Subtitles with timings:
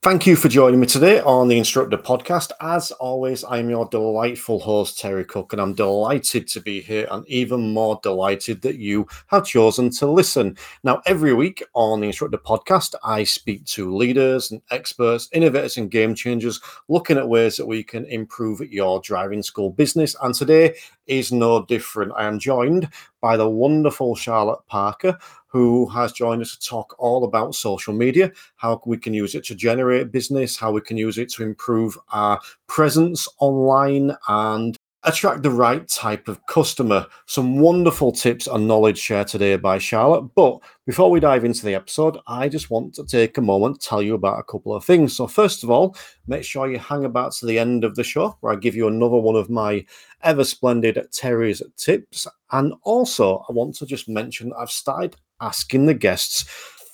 [0.00, 2.52] Thank you for joining me today on the Instructor Podcast.
[2.60, 7.26] As always, I'm your delightful host, Terry Cook, and I'm delighted to be here and
[7.26, 10.56] even more delighted that you have chosen to listen.
[10.84, 15.90] Now, every week on the Instructor Podcast, I speak to leaders and experts, innovators, and
[15.90, 20.14] game changers looking at ways that we can improve your driving school business.
[20.22, 20.76] And today
[21.08, 22.12] is no different.
[22.16, 22.88] I am joined
[23.20, 25.18] by the wonderful Charlotte Parker,
[25.48, 29.44] who has joined us to talk all about social media, how we can use it
[29.44, 35.42] to generate business, how we can use it to improve our presence online, and attract
[35.42, 37.06] the right type of customer.
[37.26, 40.34] Some wonderful tips and knowledge shared today by Charlotte.
[40.34, 43.88] But before we dive into the episode, I just want to take a moment to
[43.88, 45.16] tell you about a couple of things.
[45.16, 45.96] So, first of all,
[46.26, 48.88] make sure you hang about to the end of the show where I give you
[48.88, 49.84] another one of my
[50.22, 52.26] ever splendid Terry's tips.
[52.50, 56.44] And also, I want to just mention I've started asking the guests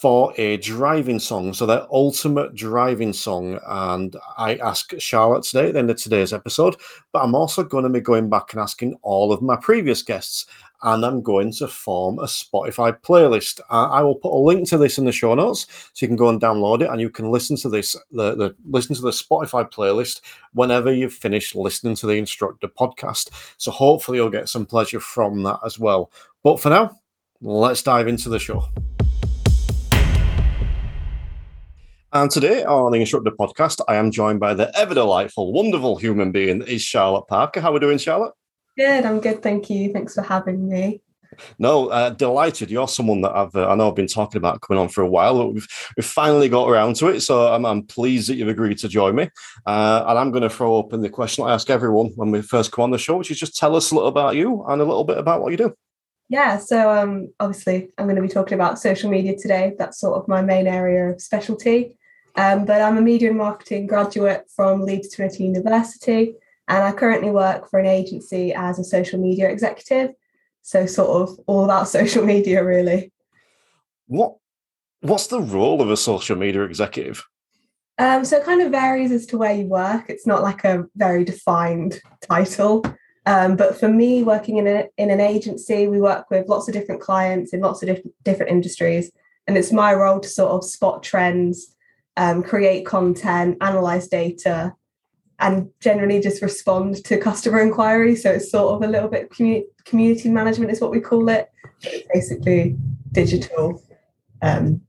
[0.01, 3.59] for a driving song, so their ultimate driving song.
[3.67, 6.77] And I ask Charlotte today at the end of today's episode,
[7.11, 10.45] but I'm also going to be going back and asking all of my previous guests.
[10.83, 13.61] And I'm going to form a Spotify playlist.
[13.71, 16.29] I will put a link to this in the show notes, so you can go
[16.29, 19.73] and download it, and you can listen to this, the, the listen to the Spotify
[19.73, 20.21] playlist
[20.53, 23.31] whenever you've finished listening to the Instructor podcast.
[23.57, 26.11] So hopefully you'll get some pleasure from that as well.
[26.43, 27.01] But for now,
[27.45, 28.67] let's dive into the show.
[32.13, 36.33] And today on the Instructor Podcast, I am joined by the ever delightful, wonderful human
[36.33, 37.61] being that is Charlotte Parker.
[37.61, 38.33] How are we doing, Charlotte?
[38.79, 39.93] Good, I'm good, thank you.
[39.93, 41.03] Thanks for having me.
[41.59, 42.71] No, uh, delighted.
[42.71, 45.09] You're someone that I've uh, I know I've been talking about coming on for a
[45.09, 45.37] while.
[45.37, 48.79] But we've we've finally got around to it, so I'm, I'm pleased that you've agreed
[48.79, 49.29] to join me.
[49.67, 52.71] Uh, and I'm going to throw open the question I ask everyone when we first
[52.71, 54.85] come on the show, which is just tell us a little about you and a
[54.85, 55.75] little bit about what you do.
[56.29, 59.75] Yeah, so um, obviously I'm going to be talking about social media today.
[59.79, 61.99] That's sort of my main area of specialty.
[62.37, 66.35] Um, but I'm a media and marketing graduate from Leeds Trinity University,
[66.67, 70.11] and I currently work for an agency as a social media executive.
[70.63, 73.13] So, sort of all about social media, really.
[74.07, 74.37] What
[75.01, 77.25] What's the role of a social media executive?
[77.99, 80.07] Um, so, it kind of varies as to where you work.
[80.09, 82.83] It's not like a very defined title.
[83.27, 86.75] Um, but for me, working in, a, in an agency, we work with lots of
[86.75, 89.11] different clients in lots of diff- different industries.
[89.47, 91.75] And it's my role to sort of spot trends,
[92.17, 94.75] um, create content, analyze data,
[95.39, 98.23] and generally just respond to customer inquiries.
[98.23, 101.51] So it's sort of a little bit community, community management is what we call it.
[101.83, 102.77] It's basically
[103.13, 103.83] digital
[104.43, 104.83] um,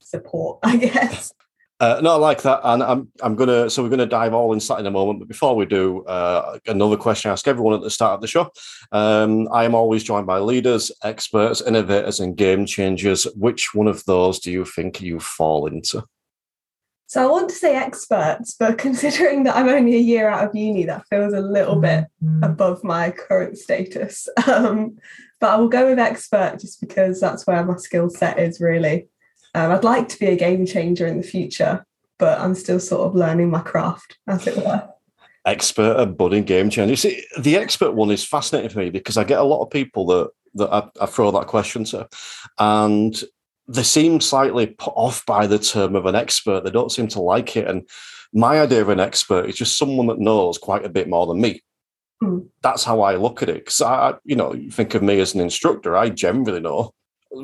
[0.00, 1.32] support, I guess.
[1.80, 4.66] Uh, no, I like that, and I'm I'm gonna so we're gonna dive all into
[4.66, 5.20] that in a moment.
[5.20, 8.26] But before we do, uh, another question I ask everyone at the start of the
[8.26, 8.50] show.
[8.90, 13.24] Um, I am always joined by leaders, experts, innovators, and game changers.
[13.36, 16.02] Which one of those do you think you fall into?
[17.06, 20.56] So I want to say experts, but considering that I'm only a year out of
[20.56, 22.06] uni, that feels a little bit
[22.42, 24.28] above my current status.
[24.48, 24.98] Um,
[25.40, 29.06] but I will go with expert just because that's where my skill set is really.
[29.54, 31.84] Um, I'd like to be a game changer in the future,
[32.18, 34.88] but I'm still sort of learning my craft, as it were.
[35.46, 36.90] Expert and budding game changer.
[36.90, 39.70] You see, the expert one is fascinating for me because I get a lot of
[39.70, 42.08] people that that I, I throw that question to,
[42.58, 43.22] and
[43.68, 46.64] they seem slightly put off by the term of an expert.
[46.64, 47.68] They don't seem to like it.
[47.68, 47.88] And
[48.32, 51.40] my idea of an expert is just someone that knows quite a bit more than
[51.40, 51.62] me.
[52.22, 52.48] Mm.
[52.62, 53.64] That's how I look at it.
[53.64, 56.92] Because I, you know, you think of me as an instructor, I generally know,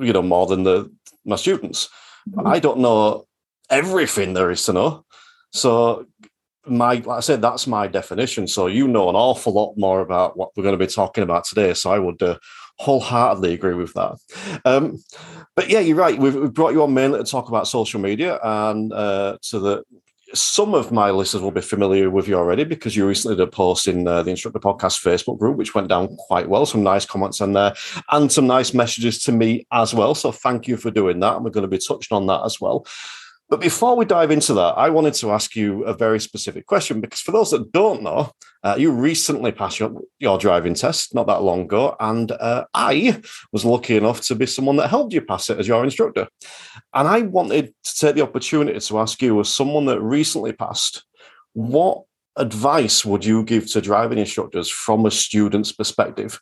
[0.03, 0.91] you know, more than the
[1.25, 1.89] my students.
[2.31, 2.47] Mm.
[2.47, 3.27] I don't know
[3.71, 5.05] everything there is to know.
[5.53, 6.07] So
[6.67, 8.47] my like I said, that's my definition.
[8.47, 11.45] So you know an awful lot more about what we're going to be talking about
[11.45, 11.75] today.
[11.75, 12.39] So I would uh,
[12.79, 14.17] wholeheartedly agree with that.
[14.65, 15.03] Um,
[15.57, 16.19] but yeah, you're right.
[16.19, 19.85] We've, we've, brought you on mainly to talk about social media, and uh, so that
[20.35, 23.51] some of my listeners will be familiar with you already because you recently did a
[23.51, 26.67] post in uh, the Instructor Podcast Facebook group, which went down quite well.
[26.67, 27.75] Some nice comments on there,
[28.11, 30.15] and some nice messages to me as well.
[30.15, 32.61] So thank you for doing that, and we're going to be touching on that as
[32.61, 32.87] well.
[33.55, 37.01] But before we dive into that, I wanted to ask you a very specific question
[37.01, 38.33] because for those that don't know,
[38.65, 43.23] uh, you recently passed your, your, driving test not that long ago, and uh, I
[43.53, 46.27] was lucky enough to be someone that helped you pass it as your instructor.
[46.95, 51.05] And I wanted to take the opportunity to ask you, as someone that recently passed,
[51.53, 52.03] what
[52.35, 56.41] advice would you give to driving instructors from a student's perspective?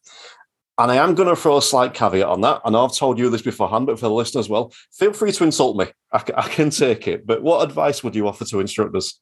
[0.78, 2.62] And I am going to throw a slight caveat on that.
[2.64, 5.32] I know I've told you this beforehand, but for the listener as well, feel free
[5.32, 5.86] to insult me.
[6.12, 7.26] I, I can take it.
[7.26, 9.20] But what advice would you offer to instructors?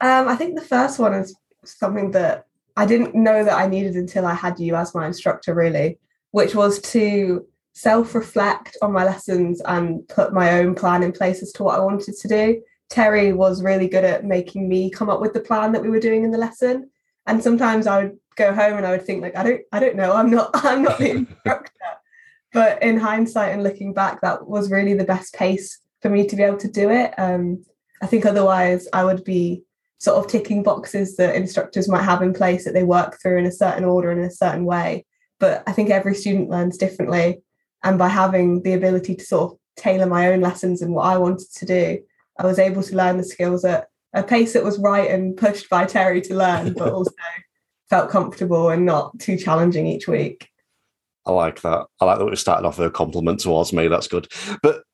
[0.00, 1.34] Um, I think the first one is
[1.64, 2.44] something that
[2.76, 5.98] I didn't know that I needed until I had you as my instructor, really,
[6.32, 11.42] which was to self reflect on my lessons and put my own plan in place
[11.42, 12.62] as to what I wanted to do.
[12.90, 16.00] Terry was really good at making me come up with the plan that we were
[16.00, 16.90] doing in the lesson.
[17.26, 19.96] And sometimes I would go home and I would think like I don't I don't
[19.96, 21.72] know I'm not I'm not the instructor
[22.52, 26.36] but in hindsight and looking back that was really the best pace for me to
[26.36, 27.14] be able to do it.
[27.16, 27.64] Um,
[28.02, 29.62] I think otherwise I would be
[29.98, 33.46] sort of ticking boxes that instructors might have in place that they work through in
[33.46, 35.06] a certain order and in a certain way.
[35.38, 37.40] But I think every student learns differently.
[37.84, 41.16] And by having the ability to sort of tailor my own lessons and what I
[41.16, 42.02] wanted to do
[42.38, 45.68] I was able to learn the skills at a pace that was right and pushed
[45.70, 47.12] by Terry to learn but also
[47.92, 50.48] felt comfortable and not too challenging each week.
[51.26, 51.84] I like that.
[52.00, 53.86] I like that we're starting off with a compliment towards me.
[53.86, 54.28] That's good.
[54.62, 54.84] But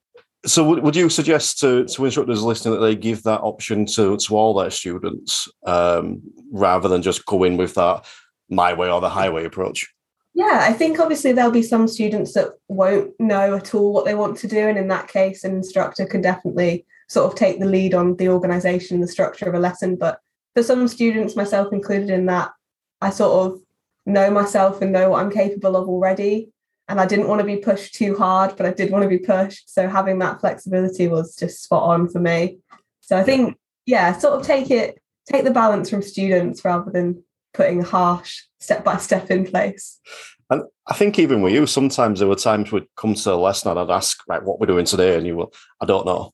[0.44, 4.16] so would, would you suggest to, to instructors listening that they give that option to,
[4.16, 8.04] to all their students um, rather than just go in with that
[8.50, 9.86] my way or the highway approach?
[10.34, 14.14] Yeah, I think obviously there'll be some students that won't know at all what they
[14.14, 14.66] want to do.
[14.66, 18.28] And in that case, an instructor can definitely sort of take the lead on the
[18.28, 19.94] organization, the structure of a lesson.
[19.94, 20.18] But
[20.56, 22.50] for some students, myself included in that,
[23.00, 23.60] I sort of
[24.06, 26.50] know myself and know what I'm capable of already.
[26.88, 29.18] And I didn't want to be pushed too hard, but I did want to be
[29.18, 29.70] pushed.
[29.70, 32.58] So having that flexibility was just spot on for me.
[33.02, 35.00] So I think, yeah, sort of take it,
[35.30, 37.22] take the balance from students rather than
[37.52, 40.00] putting harsh step by step in place.
[40.50, 43.70] And I think even with you, sometimes there were times we'd come to a lesson
[43.70, 45.18] and I'd ask, right, what we're doing today?
[45.18, 45.52] And you will,
[45.82, 46.32] I don't know.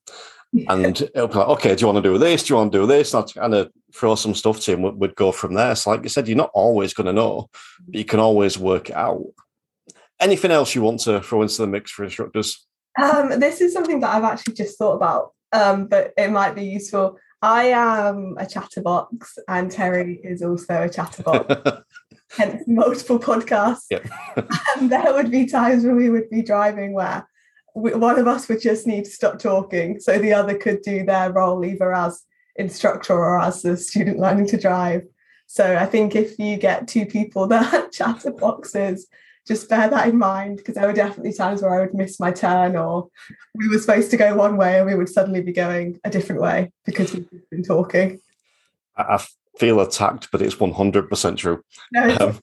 [0.69, 2.45] And it'll be like, okay, do you want to do this?
[2.45, 3.13] Do you want to do this?
[3.13, 5.75] And I'd kind of throw some stuff to him, would, would go from there.
[5.75, 7.49] So, like you said, you're not always going to know,
[7.87, 9.25] but you can always work it out.
[10.21, 12.67] Anything else you want to throw into the mix for instructors?
[13.01, 16.65] Um, this is something that I've actually just thought about, um, but it might be
[16.65, 17.19] useful.
[17.43, 21.83] I am a chatterbox, and Terry is also a chatterbox.
[22.37, 23.87] hence multiple podcasts.
[23.91, 24.09] Yep.
[24.77, 27.27] and there would be times when we would be driving where
[27.75, 31.33] one of us would just need to stop talking so the other could do their
[31.33, 32.23] role either as
[32.57, 35.03] instructor or as the student learning to drive.
[35.47, 39.09] So I think if you get two people that chatter boxes,
[39.47, 42.31] just bear that in mind because there were definitely times where I would miss my
[42.31, 43.09] turn or
[43.55, 46.41] we were supposed to go one way and we would suddenly be going a different
[46.41, 48.21] way because we've been talking.
[48.97, 49.23] I
[49.59, 51.63] feel attacked, but it's 100% true.
[51.93, 52.41] No, it's, um,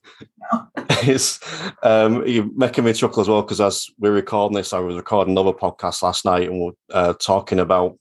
[0.52, 0.66] no.
[1.02, 1.40] it's
[1.82, 5.32] um, you're making me chuckle as well because as we're recording this, I was recording
[5.32, 7.98] another podcast last night and we're uh, talking about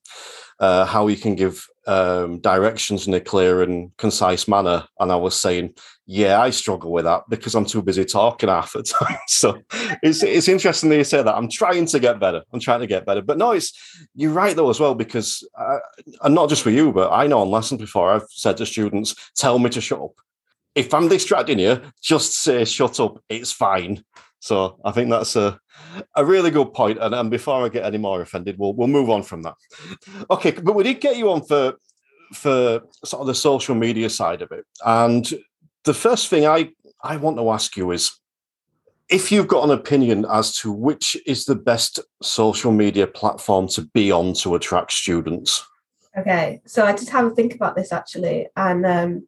[0.59, 4.85] uh, how you can give um, directions in a clear and concise manner.
[4.99, 5.75] And I was saying,
[6.05, 9.17] yeah, I struggle with that because I'm too busy talking half the time.
[9.27, 9.61] So
[10.03, 11.35] it's it's interesting that you say that.
[11.35, 12.43] I'm trying to get better.
[12.51, 13.21] I'm trying to get better.
[13.21, 13.73] But no, it's
[14.13, 15.79] you're right though as well because uh,
[16.21, 19.15] and not just for you, but I know on lessons before I've said to students,
[19.35, 20.15] tell me to shut up.
[20.75, 23.21] If I'm distracting you, just say shut up.
[23.29, 24.03] It's fine.
[24.39, 25.59] So I think that's a
[26.15, 26.97] a really good point.
[26.99, 29.55] And, and before I get any more offended, we'll we'll move on from that.
[30.29, 31.75] Okay, but we did get you on for
[32.33, 34.65] for sort of the social media side of it.
[34.85, 35.31] And
[35.83, 36.71] the first thing I
[37.03, 38.11] I want to ask you is
[39.09, 43.81] if you've got an opinion as to which is the best social media platform to
[43.93, 45.65] be on to attract students.
[46.17, 49.27] Okay, so I did have a think about this actually, and um,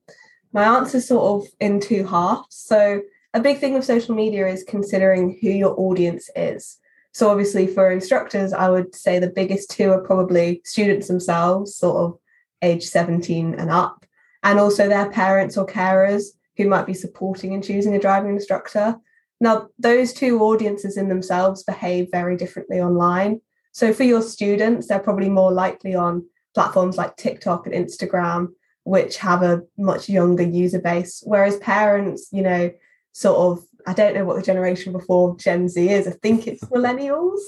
[0.54, 2.56] my answer is sort of in two halves.
[2.56, 3.02] So
[3.34, 6.78] a big thing with social media is considering who your audience is.
[7.14, 11.98] So obviously for instructors, I would say the biggest two are probably students themselves, sort
[11.98, 12.20] of
[12.62, 14.06] age 17 and up,
[14.42, 16.26] and also their parents or carers
[16.58, 18.96] who might be supporting and choosing a driving instructor.
[19.40, 23.42] Now, those two audiences in themselves behave very differently online.
[23.72, 28.50] So for your students, they're probably more likely on platforms like TikTok and Instagram,
[28.84, 31.24] which have a much younger user base.
[31.26, 32.72] Whereas parents, you know,
[33.14, 36.08] sort of I don't know what the generation before Gen Z is.
[36.08, 37.40] I think it's millennials.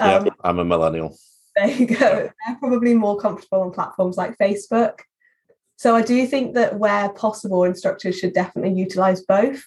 [0.00, 1.16] Yeah, um, I'm a millennial.
[1.54, 1.96] There you go.
[1.96, 5.00] They're probably more comfortable on platforms like Facebook.
[5.76, 9.64] So I do think that where possible, instructors should definitely utilize both.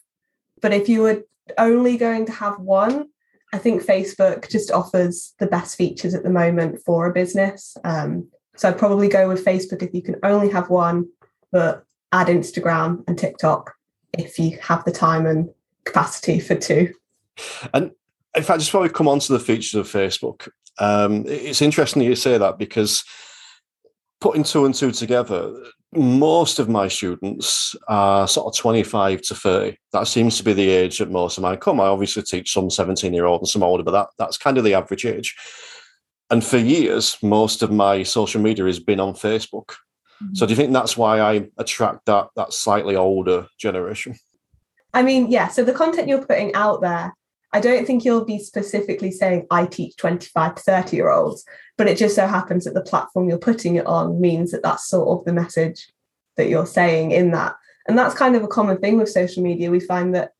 [0.62, 1.24] But if you were
[1.58, 3.10] only going to have one,
[3.53, 7.75] I think Facebook just offers the best features at the moment for a business.
[7.84, 11.08] Um, so I'd probably go with Facebook if you can only have one,
[11.51, 13.74] but add Instagram and TikTok
[14.18, 15.50] if you have the time and
[15.86, 16.94] capacity for two.
[17.74, 17.92] And
[18.36, 20.50] in fact, just before we come on to the features of Facebook,
[20.80, 23.04] um, it's interesting you say that because
[24.22, 25.54] putting two and two together,
[25.94, 29.78] most of my students are sort of 25 to 30.
[29.92, 31.80] That seems to be the age that most of mine come.
[31.80, 34.63] I obviously teach some 17 year old and some older, but that, that's kind of
[34.63, 35.36] the average age.
[36.30, 39.74] And for years, most of my social media has been on Facebook.
[40.34, 44.16] So do you think that's why I attract that that slightly older generation?
[44.94, 45.48] I mean, yeah.
[45.48, 47.14] So the content you're putting out there,
[47.54, 51.46] I don't think you'll be specifically saying I teach 25 to 30 year olds,
[51.78, 54.88] but it just so happens that the platform you're putting it on means that that's
[54.88, 55.88] sort of the message
[56.38, 57.56] that you're saying in that.
[57.88, 59.72] And that's kind of a common thing with social media.
[59.72, 60.32] We find that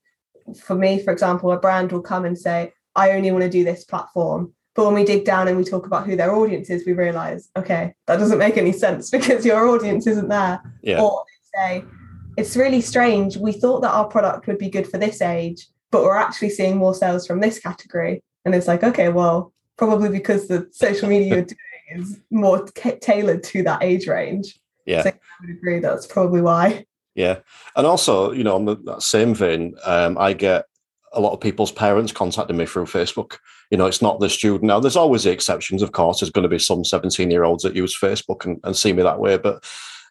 [0.62, 3.64] for me, for example, a brand will come and say, I only want to do
[3.64, 4.54] this platform.
[4.80, 7.50] But when we dig down and we talk about who their audience is, we realize,
[7.58, 10.62] okay, that doesn't make any sense because your audience isn't there.
[10.82, 11.02] Yeah.
[11.02, 11.84] Or say,
[12.38, 13.36] it's really strange.
[13.36, 16.78] We thought that our product would be good for this age, but we're actually seeing
[16.78, 18.24] more sales from this category.
[18.46, 23.00] And it's like, okay, well, probably because the social media you're doing is more t-
[23.02, 24.62] tailored to that age range.
[24.86, 25.04] Yeah.
[25.04, 26.86] So I would agree that's probably why.
[27.16, 27.40] Yeah,
[27.76, 30.68] and also, you know, on the, that same vein, um, I get
[31.12, 33.40] a lot of people's parents contacting me through Facebook.
[33.70, 34.64] You know, it's not the student.
[34.64, 36.20] Now, there's always the exceptions, of course.
[36.20, 39.04] There's going to be some 17 year olds that use Facebook and, and see me
[39.04, 39.64] that way, but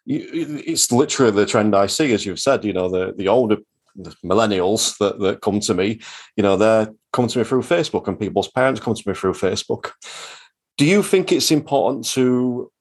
[0.05, 2.65] it's literally the trend I see, as you've said.
[2.65, 3.57] You know, the the older
[3.95, 5.99] the millennials that, that come to me,
[6.35, 9.33] you know, they're coming to me through Facebook, and people's parents come to me through
[9.33, 9.91] Facebook.
[10.77, 12.71] Do you think it's important to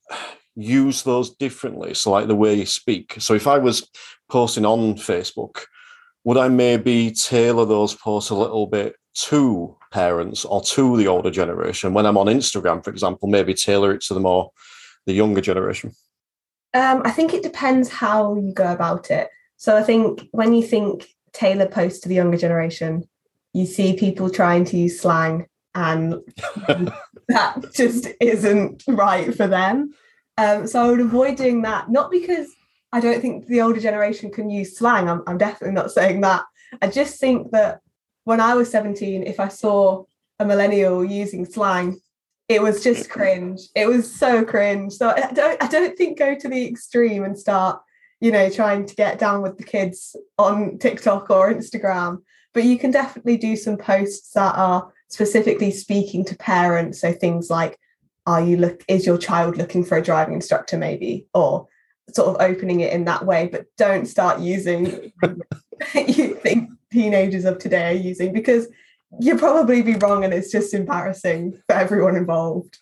[0.55, 1.95] use those differently?
[1.95, 3.17] So, like the way you speak.
[3.19, 3.89] So, if I was
[4.29, 5.65] posting on Facebook,
[6.25, 11.31] would I maybe tailor those posts a little bit to parents or to the older
[11.31, 11.95] generation?
[11.95, 14.51] When I'm on Instagram, for example, maybe tailor it to the more
[15.07, 15.93] the younger generation.
[16.75, 19.29] Um, I think it depends how you go about it.
[19.57, 23.05] So I think when you think tailor posts to the younger generation,
[23.55, 26.15] you see people trying to use slang and
[27.29, 29.95] that just isn't right for them.
[30.37, 32.49] Um, so I would avoid doing that, not because
[32.93, 35.09] I don't think the older generation can use slang.
[35.09, 36.45] I'm, I'm definitely not saying that.
[36.81, 37.81] I just think that
[38.29, 40.05] when I was 17, if I saw
[40.39, 41.99] a millennial using slang,
[42.47, 43.13] it was just mm.
[43.13, 43.61] cringe.
[43.75, 44.93] It was so cringe.
[44.93, 47.81] So I don't I don't think go to the extreme and start,
[48.21, 52.19] you know, trying to get down with the kids on TikTok or Instagram.
[52.53, 57.01] But you can definitely do some posts that are specifically speaking to parents.
[57.01, 57.79] So things like,
[58.27, 61.27] are you look is your child looking for a driving instructor, maybe?
[61.33, 61.67] Or
[62.13, 65.13] sort of opening it in that way, but don't start using
[65.95, 68.69] you think teenagers of today are using because
[69.21, 72.79] you'll probably be wrong and it's just embarrassing for everyone involved.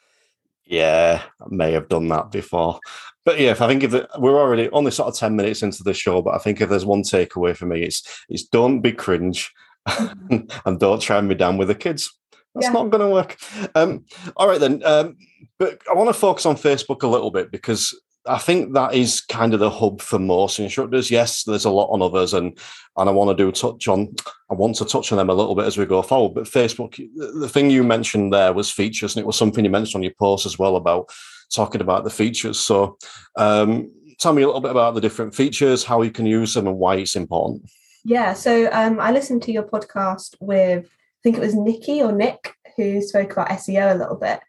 [0.64, 2.80] Yeah, I may have done that before.
[3.24, 5.82] But yeah, if I think if the, we're already only sort of 10 minutes into
[5.84, 8.92] the show, but I think if there's one takeaway for me, it's it's don't be
[8.92, 9.52] cringe
[9.86, 12.12] and don't try and be down with the kids.
[12.54, 12.72] That's yeah.
[12.72, 13.36] not going to work.
[13.74, 14.04] Um,
[14.36, 14.82] all right then.
[14.84, 15.16] Um,
[15.58, 19.20] but I want to focus on Facebook a little bit because I think that is
[19.20, 21.10] kind of the hub for most instructors.
[21.10, 22.58] Yes, there's a lot on others, and
[22.96, 24.14] and I want to do touch on.
[24.50, 26.34] I want to touch on them a little bit as we go forward.
[26.34, 30.00] But Facebook, the thing you mentioned there was features, and it was something you mentioned
[30.00, 31.10] on your post as well about
[31.54, 32.58] talking about the features.
[32.58, 32.98] So,
[33.36, 36.66] um, tell me a little bit about the different features, how you can use them,
[36.66, 37.70] and why it's important.
[38.04, 42.12] Yeah, so um, I listened to your podcast with I think it was Nikki or
[42.12, 44.40] Nick who spoke about SEO a little bit.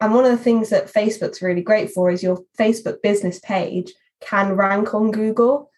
[0.00, 3.92] And one of the things that Facebook's really great for is your Facebook business page
[4.20, 5.70] can rank on Google.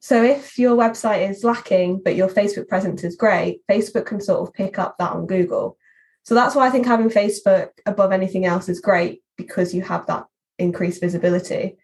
[0.00, 4.46] So if your website is lacking, but your Facebook presence is great, Facebook can sort
[4.46, 5.76] of pick up that on Google.
[6.24, 10.06] So that's why I think having Facebook above anything else is great because you have
[10.06, 10.26] that
[10.58, 11.78] increased visibility.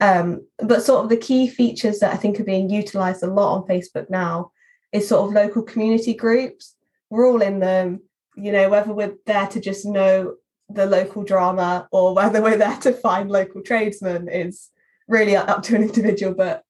[0.00, 3.56] Um, but sort of the key features that I think are being utilized a lot
[3.56, 4.52] on Facebook now
[4.92, 6.74] is sort of local community groups.
[7.10, 8.00] We're all in them,
[8.36, 10.36] you know, whether we're there to just know
[10.72, 14.68] the local drama or whether we're there to find local tradesmen is
[15.08, 16.34] really up to an individual.
[16.34, 16.62] But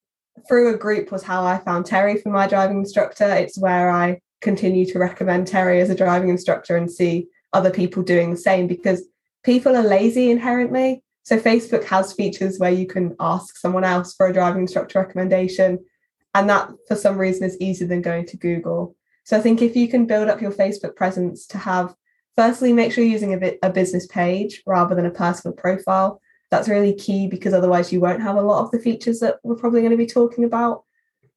[0.49, 3.29] through a group was how I found Terry for my driving instructor.
[3.29, 8.03] It's where I continue to recommend Terry as a driving instructor and see other people
[8.03, 9.03] doing the same because
[9.45, 11.03] people are lazy inherently.
[11.23, 15.79] So Facebook has features where you can ask someone else for a driving instructor recommendation.
[16.35, 18.97] And that for some reason is easier than going to Google.
[19.25, 21.95] So I think if you can build up your Facebook presence to have
[22.37, 26.21] Firstly, make sure you're using a, bit, a business page rather than a personal profile.
[26.51, 29.57] That's really key because otherwise you won't have a lot of the features that we're
[29.57, 30.85] probably going to be talking about.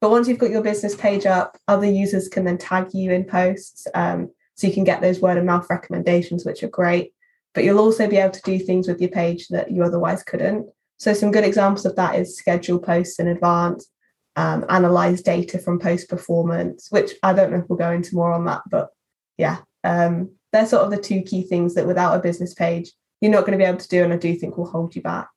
[0.02, 3.24] But once you've got your business page up, other users can then tag you in
[3.24, 3.88] posts.
[3.94, 7.14] Um, so you can get those word of mouth recommendations, which are great.
[7.54, 10.68] But you'll also be able to do things with your page that you otherwise couldn't.
[10.98, 13.88] So some good examples of that is schedule posts in advance,
[14.36, 18.32] um, analyze data from post performance, which I don't know if we'll go into more
[18.32, 18.90] on that, but
[19.38, 23.32] yeah, um, they're sort of the two key things that without a business page, you're
[23.32, 24.04] not going to be able to do.
[24.04, 25.28] And I do think will hold you back.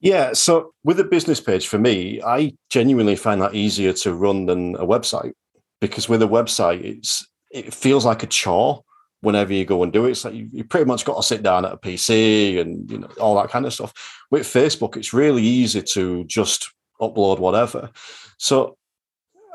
[0.00, 0.32] Yeah.
[0.32, 4.74] So with a business page, for me, I genuinely find that easier to run than
[4.76, 5.32] a website
[5.80, 8.82] because with a website, it's it feels like a chore.
[9.20, 10.12] whenever you go and do it.
[10.12, 12.98] It's like you, you pretty much got to sit down at a PC and you
[12.98, 13.92] know all that kind of stuff.
[14.30, 17.90] With Facebook, it's really easy to just upload whatever.
[18.38, 18.77] So,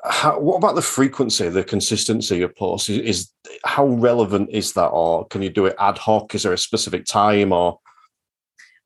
[0.03, 2.89] how, what about the frequency, the consistency of posts?
[2.89, 3.31] Is, is
[3.65, 6.35] how relevant is that, or can you do it ad hoc?
[6.35, 7.79] Is there a specific time, or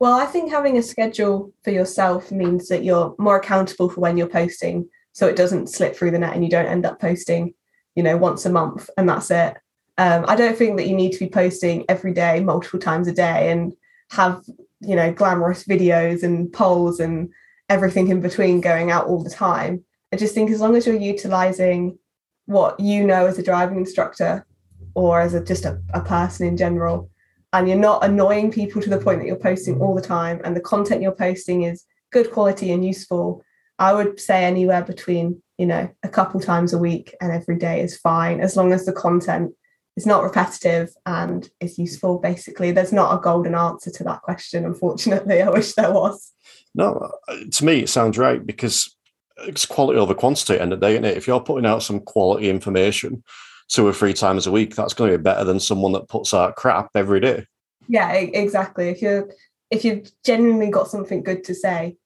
[0.00, 4.16] well, I think having a schedule for yourself means that you're more accountable for when
[4.16, 7.54] you're posting, so it doesn't slip through the net and you don't end up posting,
[7.96, 9.56] you know, once a month and that's it.
[9.96, 13.12] Um, I don't think that you need to be posting every day, multiple times a
[13.12, 13.72] day, and
[14.10, 14.44] have
[14.80, 17.30] you know glamorous videos and polls and
[17.68, 19.84] everything in between going out all the time.
[20.12, 21.98] I just think as long as you're utilizing
[22.46, 24.46] what you know as a driving instructor
[24.94, 27.10] or as a, just a, a person in general
[27.52, 30.56] and you're not annoying people to the point that you're posting all the time and
[30.56, 33.44] the content you're posting is good quality and useful
[33.78, 37.82] i would say anywhere between you know a couple times a week and every day
[37.82, 39.52] is fine as long as the content
[39.98, 42.70] is not repetitive and is useful basically.
[42.70, 45.42] There's not a golden answer to that question unfortunately.
[45.42, 46.32] I wish there was.
[46.74, 48.96] No uh, to me it sounds right because
[49.40, 51.16] it's quality over quantity at the end of the day isn't it?
[51.16, 53.22] if you're putting out some quality information
[53.68, 56.34] two or three times a week, that's going to be better than someone that puts
[56.34, 57.46] out crap every day.
[57.86, 58.88] Yeah, exactly.
[58.88, 59.30] If you're
[59.70, 61.96] if you've genuinely got something good to say,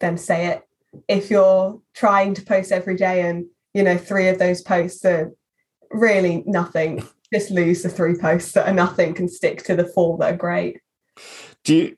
[0.00, 0.62] then say it.
[1.08, 5.32] If you're trying to post every day and you know three of those posts are
[5.90, 10.16] really nothing, just lose the three posts that are nothing and stick to the four
[10.18, 10.80] that are great.
[11.64, 11.96] Do you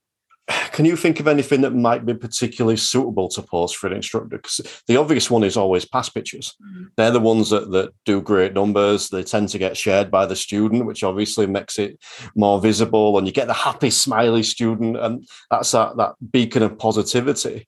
[0.73, 4.37] can you think of anything that might be particularly suitable to post for an instructor?
[4.37, 6.55] Because the obvious one is always past pictures.
[6.63, 6.85] Mm-hmm.
[6.97, 9.09] They're the ones that, that do great numbers.
[9.09, 11.99] They tend to get shared by the student, which obviously makes it
[12.35, 13.19] more visible.
[13.19, 17.67] And you get the happy, smiley student, and that's that, that beacon of positivity.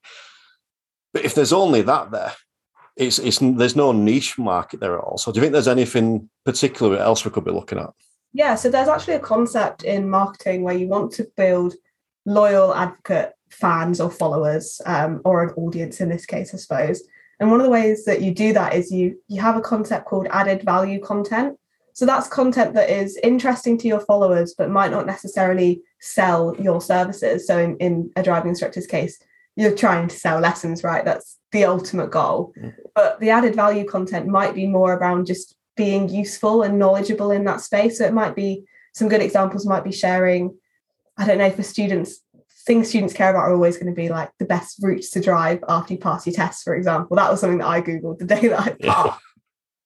[1.12, 2.32] But if there's only that there,
[2.96, 5.18] it's, it's there's no niche market there at all.
[5.18, 7.90] So do you think there's anything particular else we could be looking at?
[8.34, 11.74] Yeah, so there's actually a concept in marketing where you want to build
[12.24, 17.02] loyal advocate fans or followers um, or an audience in this case i suppose.
[17.40, 20.06] And one of the ways that you do that is you you have a concept
[20.06, 21.58] called added value content.
[21.92, 26.80] So that's content that is interesting to your followers but might not necessarily sell your
[26.80, 27.46] services.
[27.46, 29.18] So in, in a driving instructor's case
[29.54, 31.04] you're trying to sell lessons right?
[31.04, 32.54] That's the ultimate goal.
[32.56, 32.68] Mm-hmm.
[32.94, 37.44] but the added value content might be more around just being useful and knowledgeable in
[37.44, 37.98] that space.
[37.98, 40.56] So it might be some good examples might be sharing
[41.22, 42.20] I don't know for students,
[42.66, 45.62] things students care about are always going to be like the best routes to drive
[45.68, 47.16] after you pass your tests, for example.
[47.16, 49.20] That was something that I Googled the day that I passed.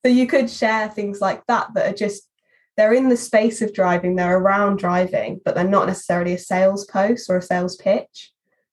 [0.04, 2.28] So you could share things like that that are just
[2.76, 6.86] they're in the space of driving, they're around driving, but they're not necessarily a sales
[6.86, 8.32] post or a sales pitch.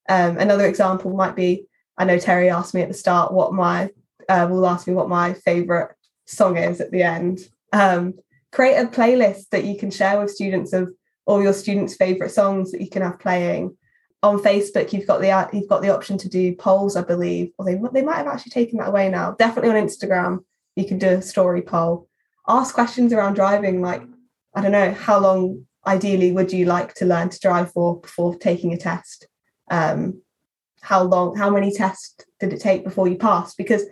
[0.09, 1.65] Um, another example might be
[1.97, 3.89] I know Terry asked me at the start what my
[4.29, 5.95] uh, will ask me what my favorite
[6.25, 7.39] song is at the end.
[7.73, 8.13] Um,
[8.51, 10.93] create a playlist that you can share with students of
[11.25, 13.75] all your students' favorite songs that you can have playing.
[14.21, 17.65] On Facebook, you've got the you've got the option to do polls, I believe, or
[17.65, 19.31] they they might have actually taken that away now.
[19.31, 22.07] Definitely on Instagram, you can do a story poll.
[22.47, 24.01] Ask questions around driving, like
[24.55, 28.35] I don't know, how long ideally would you like to learn to drive for before
[28.35, 29.27] taking a test?
[29.69, 30.21] Um,
[30.81, 33.57] how long, how many tests did it take before you passed?
[33.57, 33.83] Because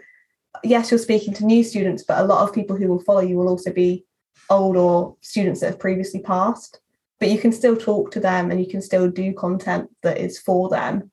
[0.64, 3.38] yes, you're speaking to new students, but a lot of people who will follow you
[3.38, 4.06] will also be
[4.50, 6.80] old or students that have previously passed
[7.22, 10.40] but you can still talk to them and you can still do content that is
[10.40, 11.12] for them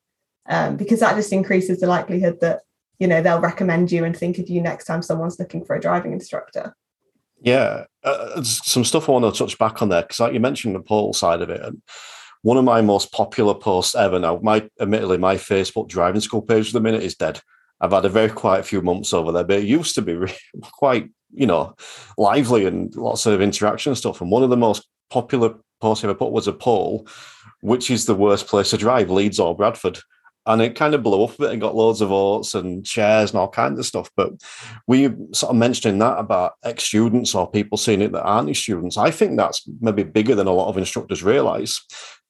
[0.49, 2.63] um, because that just increases the likelihood that
[2.97, 5.79] you know they'll recommend you and think of you next time someone's looking for a
[5.79, 6.75] driving instructor.
[7.41, 10.75] Yeah uh, some stuff i want to touch back on there because like you mentioned
[10.75, 11.81] the poll side of it and
[12.41, 16.67] one of my most popular posts ever now my admittedly my facebook driving school page
[16.67, 17.39] at the minute is dead.
[17.81, 20.17] I've had a very quiet few months over there but it used to be
[20.61, 21.75] quite you know
[22.17, 26.13] lively and lots of interaction and stuff and one of the most popular post I
[26.13, 27.07] put was a poll,
[27.61, 29.99] which is the worst place to drive, Leeds or Bradford?
[30.45, 33.31] And it kind of blew up a bit and got loads of votes and shares
[33.31, 34.09] and all kinds of stuff.
[34.15, 34.31] But
[34.87, 38.97] we sort of mentioning that about ex students or people seeing it that aren't students.
[38.97, 41.79] I think that's maybe bigger than a lot of instructors realize.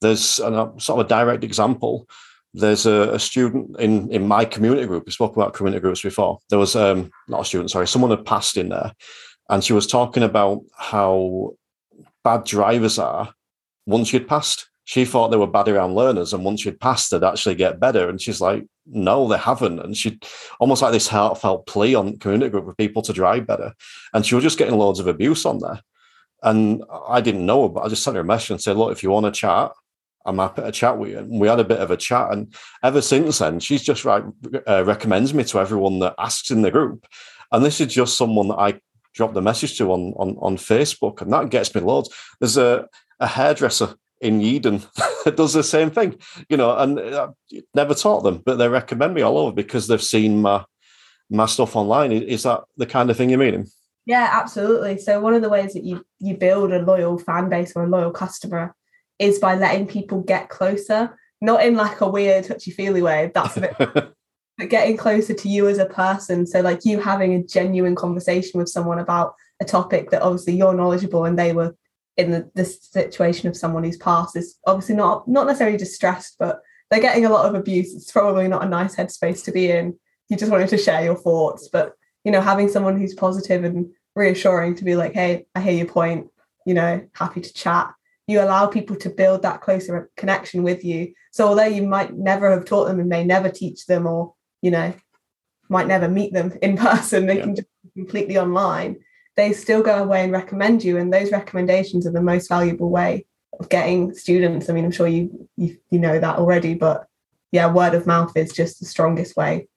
[0.01, 2.09] There's a sort of a direct example.
[2.53, 5.05] There's a, a, student in, in my community group.
[5.05, 6.39] We spoke about community groups before.
[6.49, 8.91] There was um, not a student, sorry, someone had passed in there,
[9.49, 11.53] and she was talking about how
[12.23, 13.33] bad drivers are
[13.89, 14.67] once you'd passed.
[14.85, 18.09] She thought they were bad around learners, and once you'd passed, they'd actually get better.
[18.09, 19.79] And she's like, no, they haven't.
[19.79, 20.19] And she
[20.59, 23.73] almost like this heartfelt plea on community group for people to drive better.
[24.13, 25.81] And she was just getting loads of abuse on there.
[26.41, 29.03] And I didn't know, but I just sent her a message and said, look, if
[29.03, 29.71] you want to chat,
[30.25, 31.19] I'm happy to chat with you.
[31.19, 32.31] And we had a bit of a chat.
[32.31, 34.23] And ever since then, she's just like
[34.67, 37.05] uh, recommends me to everyone that asks in the group.
[37.51, 38.79] And this is just someone that I
[39.13, 42.09] drop the message to on on, on Facebook, and that gets me loads.
[42.39, 42.87] There's a,
[43.19, 44.85] a hairdresser in Yeadon
[45.23, 47.27] that does the same thing, you know, and I
[47.73, 50.65] never taught them, but they recommend me all over because they've seen my
[51.29, 52.11] my stuff online.
[52.11, 53.67] Is that the kind of thing you're meaning?
[54.05, 54.97] Yeah, absolutely.
[54.97, 57.89] So one of the ways that you you build a loyal fan base or a
[57.89, 58.75] loyal customer
[59.19, 63.31] is by letting people get closer, not in like a weird touchy feely way.
[63.33, 63.77] That's a bit.
[64.57, 66.45] but getting closer to you as a person.
[66.45, 70.73] So like you having a genuine conversation with someone about a topic that obviously you're
[70.73, 71.75] knowledgeable and they were
[72.19, 76.61] in the, the situation of someone who's passed is obviously not not necessarily distressed, but
[76.89, 77.93] they're getting a lot of abuse.
[77.93, 79.97] It's probably not a nice headspace to be in.
[80.27, 83.89] You just wanted to share your thoughts, but you know, having someone who's positive and
[84.15, 86.27] reassuring to be like, hey, I hear your point,
[86.65, 87.93] you know, happy to chat.
[88.27, 91.13] You allow people to build that closer connection with you.
[91.31, 94.71] So although you might never have taught them and may never teach them or, you
[94.71, 94.93] know,
[95.69, 97.43] might never meet them in person, they yeah.
[97.43, 98.97] can just be completely online,
[99.39, 100.97] they still go away and recommend you.
[100.97, 103.25] And those recommendations are the most valuable way
[103.59, 104.69] of getting students.
[104.69, 107.07] I mean, I'm sure you you, you know that already, but
[107.51, 109.67] yeah, word of mouth is just the strongest way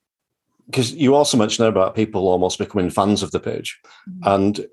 [0.67, 4.23] because you also mentioned about people almost becoming fans of the page, mm-hmm.
[4.25, 4.67] and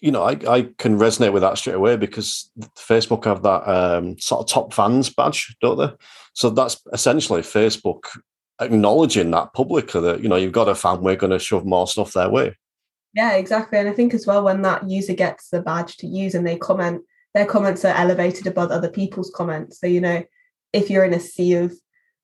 [0.00, 4.18] you know I, I can resonate with that straight away because Facebook have that um,
[4.18, 5.90] sort of top fans badge, don't they?
[6.34, 8.04] So that's essentially Facebook
[8.60, 11.86] acknowledging that publicly that you know you've got a fan, we're going to shove more
[11.86, 12.56] stuff their way.
[13.14, 13.78] Yeah, exactly.
[13.78, 16.56] And I think as well when that user gets the badge to use and they
[16.56, 17.02] comment,
[17.34, 19.80] their comments are elevated above other people's comments.
[19.80, 20.24] So you know,
[20.72, 21.74] if you're in a sea of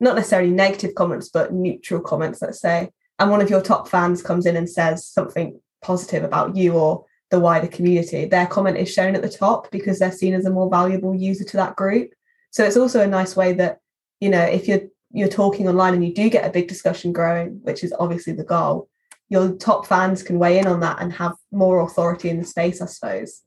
[0.01, 4.23] not necessarily negative comments, but neutral comments, let's say, and one of your top fans
[4.23, 8.93] comes in and says something positive about you or the wider community, their comment is
[8.93, 12.13] shown at the top because they're seen as a more valuable user to that group.
[12.51, 13.79] So it's also a nice way that,
[14.21, 17.61] you know, if you're you're talking online and you do get a big discussion growing,
[17.63, 18.89] which is obviously the goal,
[19.29, 22.81] your top fans can weigh in on that and have more authority in the space,
[22.81, 23.43] I suppose.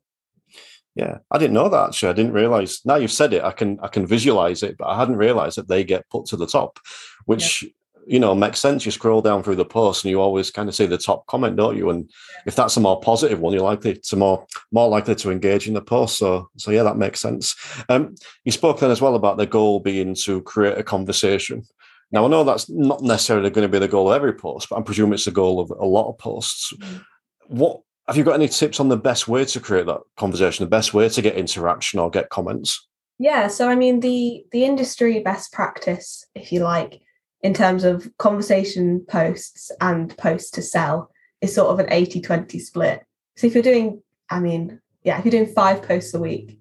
[0.96, 2.10] Yeah, I didn't know that actually.
[2.10, 2.82] I didn't realize.
[2.84, 5.70] Now you've said it, I can I can visualize it, but I hadn't realized that
[5.70, 6.80] they get put to the top,
[7.26, 7.64] which
[8.06, 8.86] you know, makes sense.
[8.86, 11.56] You scroll down through the post and you always kind of see the top comment,
[11.56, 11.90] don't you?
[11.90, 12.10] And
[12.46, 15.74] if that's a more positive one, you're likely to more more likely to engage in
[15.74, 16.18] the post.
[16.18, 17.56] So so yeah, that makes sense.
[17.90, 21.64] Um, you spoke then as well about the goal being to create a conversation.
[22.12, 24.78] Now I know that's not necessarily going to be the goal of every post, but
[24.78, 26.74] I presume it's the goal of a lot of posts.
[26.74, 27.04] Mm.
[27.48, 30.70] What have you got any tips on the best way to create that conversation, the
[30.70, 32.88] best way to get interaction or get comments?
[33.20, 37.02] Yeah, so I mean the the industry best practice, if you like,
[37.42, 42.60] in terms of conversation posts and posts to sell is sort of an 80 20
[42.60, 43.04] split.
[43.38, 46.60] So if you're doing, I mean, yeah, if you're doing five posts a week,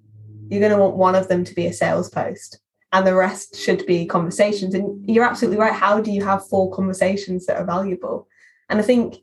[0.48, 2.60] you're going to want one of them to be a sales post
[2.92, 4.74] and the rest should be conversations.
[4.74, 5.72] And you're absolutely right.
[5.72, 8.28] How do you have four conversations that are valuable?
[8.68, 9.18] And I think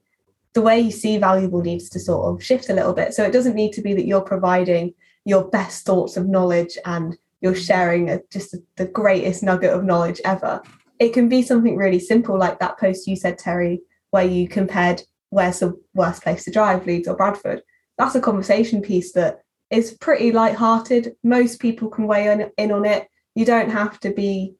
[0.53, 3.13] the way you see valuable needs to sort of shift a little bit.
[3.13, 4.93] So it doesn't need to be that you're providing
[5.25, 10.21] your best thoughts of knowledge and you're sharing a, just the greatest nugget of knowledge
[10.25, 10.61] ever
[10.99, 15.01] it can be something really simple like that post you said terry where you compared
[15.29, 17.61] where's the worst place to drive leeds or bradford
[17.97, 23.07] that's a conversation piece that is pretty light-hearted most people can weigh in on it
[23.37, 24.55] you don't have to be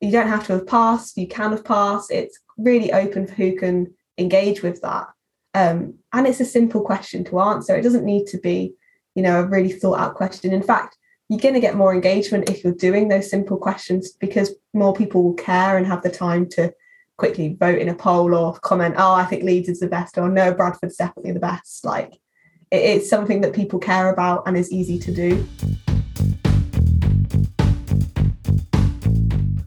[0.00, 3.56] you don't have to have passed you can have passed it's really open for who
[3.56, 5.06] can engage with that
[5.54, 8.74] um, and it's a simple question to answer it doesn't need to be
[9.14, 10.96] you know a really thought out question in fact
[11.28, 15.22] you're going to get more engagement if you're doing those simple questions because more people
[15.22, 16.72] will care and have the time to
[17.16, 20.28] quickly vote in a poll or comment, oh, I think Leeds is the best, or
[20.28, 21.84] no, Bradford's definitely the best.
[21.84, 22.14] Like
[22.72, 25.46] it's something that people care about and is easy to do.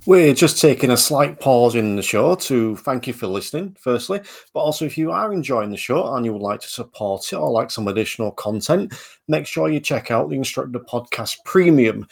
[0.05, 4.19] We're just taking a slight pause in the show to thank you for listening, firstly.
[4.53, 7.37] But also, if you are enjoying the show and you would like to support it
[7.37, 8.93] or like some additional content,
[9.29, 12.05] make sure you check out the Instructor Podcast Premium.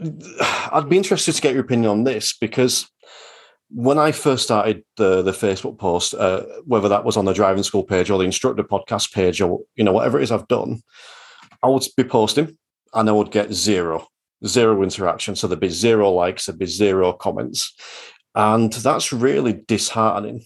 [0.00, 2.88] I'd be interested to get your opinion on this because
[3.70, 7.62] when I first started the the Facebook post, uh, whether that was on the driving
[7.62, 10.82] school page or the instructor podcast page or you know whatever it is I've done,
[11.62, 12.56] I would be posting
[12.94, 14.06] and I would get zero
[14.46, 15.34] zero interaction.
[15.34, 17.74] So there'd be zero likes, there'd be zero comments,
[18.34, 20.44] and that's really disheartening.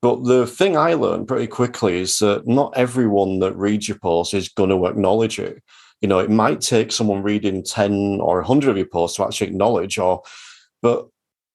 [0.00, 4.34] But the thing I learned pretty quickly is that not everyone that reads your post
[4.34, 5.62] is going to acknowledge it
[6.04, 9.46] you know, it might take someone reading 10 or 100 of your posts to actually
[9.46, 10.20] acknowledge or,
[10.82, 11.08] but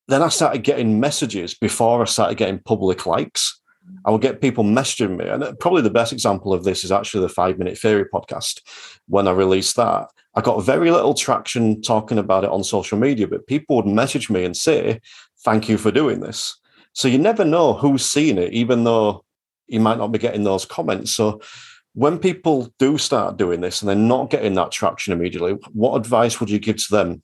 [0.08, 3.62] then I started getting messages before I started getting public likes.
[4.06, 5.28] I would get people messaging me.
[5.28, 8.62] And probably the best example of this is actually the Five Minute Theory podcast.
[9.08, 13.28] When I released that, I got very little traction talking about it on social media,
[13.28, 15.00] but people would message me and say,
[15.46, 16.58] Thank you for doing this.
[16.94, 19.24] So you never know who's seeing it, even though
[19.68, 21.12] you might not be getting those comments.
[21.14, 21.40] So
[21.94, 26.40] when people do start doing this and they're not getting that traction immediately, what advice
[26.40, 27.24] would you give to them?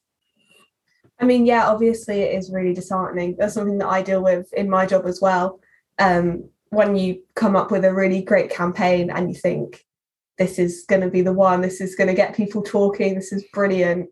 [1.20, 3.36] I mean, yeah, obviously it is really disheartening.
[3.38, 5.60] That's something that I deal with in my job as well.
[5.98, 9.86] Um, when you come up with a really great campaign and you think
[10.38, 13.32] this is going to be the one, this is going to get people talking, this
[13.32, 14.10] is brilliant,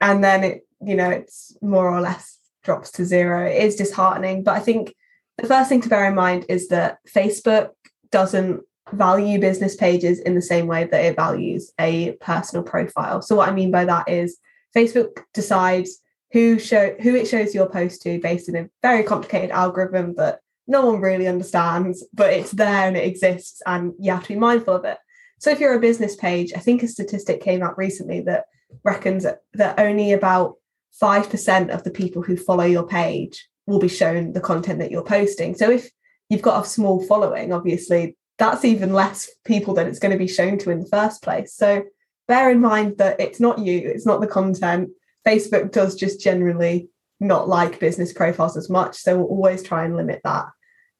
[0.00, 3.46] and then it, you know, it's more or less drops to zero.
[3.46, 4.42] It is disheartening.
[4.42, 4.94] But I think
[5.36, 7.70] the first thing to bear in mind is that Facebook
[8.10, 8.62] doesn't
[8.92, 13.20] value business pages in the same way that it values a personal profile.
[13.22, 14.38] So what I mean by that is
[14.74, 16.00] Facebook decides
[16.32, 20.40] who show who it shows your post to based on a very complicated algorithm that
[20.66, 24.38] no one really understands, but it's there and it exists and you have to be
[24.38, 24.98] mindful of it.
[25.38, 28.46] So if you're a business page, I think a statistic came out recently that
[28.84, 30.54] reckons that only about
[31.00, 35.04] 5% of the people who follow your page will be shown the content that you're
[35.04, 35.54] posting.
[35.54, 35.90] So if
[36.28, 40.28] you've got a small following, obviously that's even less people than it's going to be
[40.28, 41.54] shown to in the first place.
[41.54, 41.84] So
[42.28, 44.90] bear in mind that it's not you, it's not the content.
[45.26, 48.96] Facebook does just generally not like business profiles as much.
[48.96, 50.46] So we'll always try and limit that.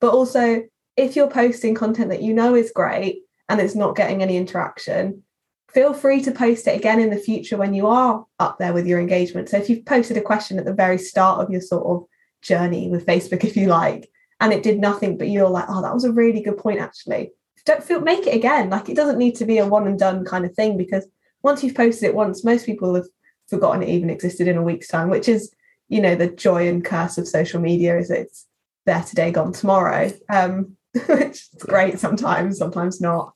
[0.01, 0.63] But also,
[0.97, 5.23] if you're posting content that you know is great and it's not getting any interaction,
[5.69, 8.87] feel free to post it again in the future when you are up there with
[8.87, 9.49] your engagement.
[9.49, 12.09] So if you've posted a question at the very start of your sort of
[12.41, 15.95] journey with Facebook, if you like, and it did nothing, but you're like, oh, that
[15.95, 17.33] was a really good point, actually.
[17.65, 18.71] Don't feel make it again.
[18.71, 21.07] Like it doesn't need to be a one and done kind of thing because
[21.43, 23.07] once you've posted it once, most people have
[23.49, 25.53] forgotten it even existed in a week's time, which is,
[25.89, 28.47] you know, the joy and curse of social media is it's
[28.85, 30.13] there today, gone tomorrow.
[30.33, 30.77] Um,
[31.09, 33.33] which is great sometimes, sometimes not.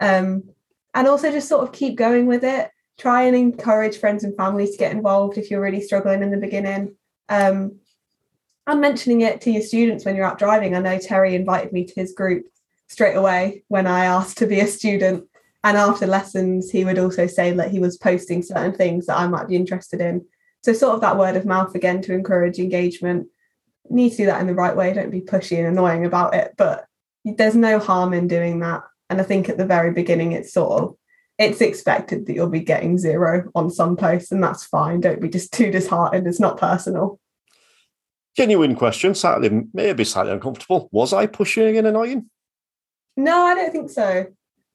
[0.00, 0.44] Um,
[0.94, 2.70] and also just sort of keep going with it.
[2.98, 6.36] Try and encourage friends and family to get involved if you're really struggling in the
[6.36, 6.96] beginning.
[7.28, 7.79] Um,
[8.70, 10.74] and mentioning it to your students when you're out driving.
[10.74, 12.46] I know Terry invited me to his group
[12.88, 15.24] straight away when I asked to be a student.
[15.62, 19.26] And after lessons, he would also say that he was posting certain things that I
[19.26, 20.24] might be interested in.
[20.62, 23.28] So, sort of that word of mouth again to encourage engagement.
[23.88, 24.92] need to do that in the right way.
[24.92, 26.86] Don't be pushy and annoying about it, but
[27.24, 28.82] there's no harm in doing that.
[29.08, 30.96] And I think at the very beginning, it's sort of
[31.38, 35.00] it's expected that you'll be getting zero on some posts, and that's fine.
[35.00, 36.26] Don't be just too disheartened.
[36.26, 37.18] It's not personal.
[38.36, 40.88] Genuine question, slightly maybe slightly uncomfortable.
[40.92, 42.30] Was I pushing and annoying?
[43.16, 44.26] No, I don't think so.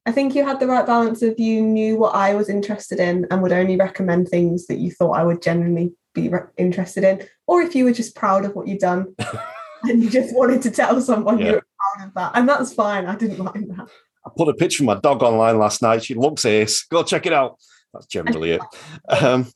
[0.05, 3.25] I think you had the right balance of you knew what I was interested in
[3.31, 7.27] and would only recommend things that you thought I would genuinely be re- interested in,
[7.47, 9.15] or if you were just proud of what you'd done
[9.83, 11.45] and you just wanted to tell someone yeah.
[11.45, 11.65] you were
[11.95, 13.05] proud of that, and that's fine.
[13.05, 13.87] I didn't mind that.
[14.25, 16.03] I put a picture of my dog online last night.
[16.03, 16.83] She looks ace.
[16.85, 17.59] Go check it out.
[17.93, 18.61] That's generally it.
[19.07, 19.51] Um,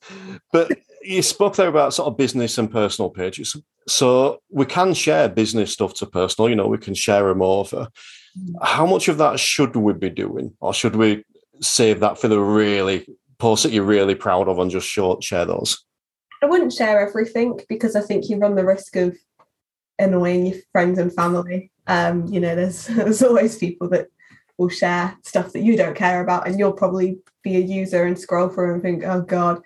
[0.54, 3.56] but you spoke there about sort of business and personal pages.
[3.88, 7.88] So we can share business stuff to personal, you know, we can share them over.
[8.38, 8.54] Mm.
[8.62, 10.54] How much of that should we be doing?
[10.60, 11.24] Or should we
[11.62, 13.08] save that for the really
[13.38, 15.84] posts that you're really proud of and just short share those?
[16.42, 19.18] I wouldn't share everything because I think you run the risk of
[19.98, 21.72] annoying your friends and family.
[21.88, 24.08] Um, you know, there's there's always people that
[24.58, 28.20] will share stuff that you don't care about, and you'll probably be a user and
[28.20, 29.62] scroll through and think, oh god,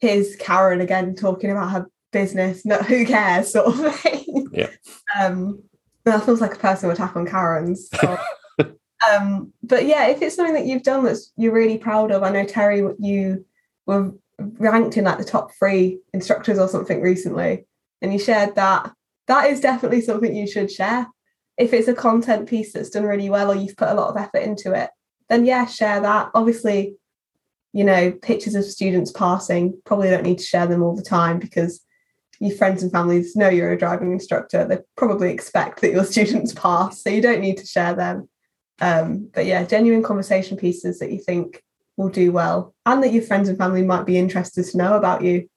[0.00, 2.64] here's Karen again talking about her business.
[2.64, 4.48] No, who cares, sort of thing.
[4.52, 4.70] Yeah.
[5.18, 5.62] Um,
[6.04, 7.88] that feels like a personal attack on Karen's.
[7.90, 8.18] So,
[9.10, 12.30] um, but yeah, if it's something that you've done that's you're really proud of, I
[12.30, 13.44] know Terry, you
[13.86, 17.66] were ranked in like the top three instructors or something recently,
[18.00, 18.92] and you shared that.
[19.26, 21.06] That is definitely something you should share.
[21.58, 24.16] If it's a content piece that's done really well or you've put a lot of
[24.16, 24.88] effort into it,
[25.28, 26.30] then yeah, share that.
[26.34, 26.96] Obviously,
[27.78, 31.38] you know, pictures of students passing, probably don't need to share them all the time
[31.38, 31.80] because
[32.40, 34.66] your friends and families know you're a driving instructor.
[34.66, 38.28] They probably expect that your students pass, so you don't need to share them.
[38.80, 41.62] Um, but yeah, genuine conversation pieces that you think
[41.96, 45.22] will do well and that your friends and family might be interested to know about
[45.22, 45.48] you,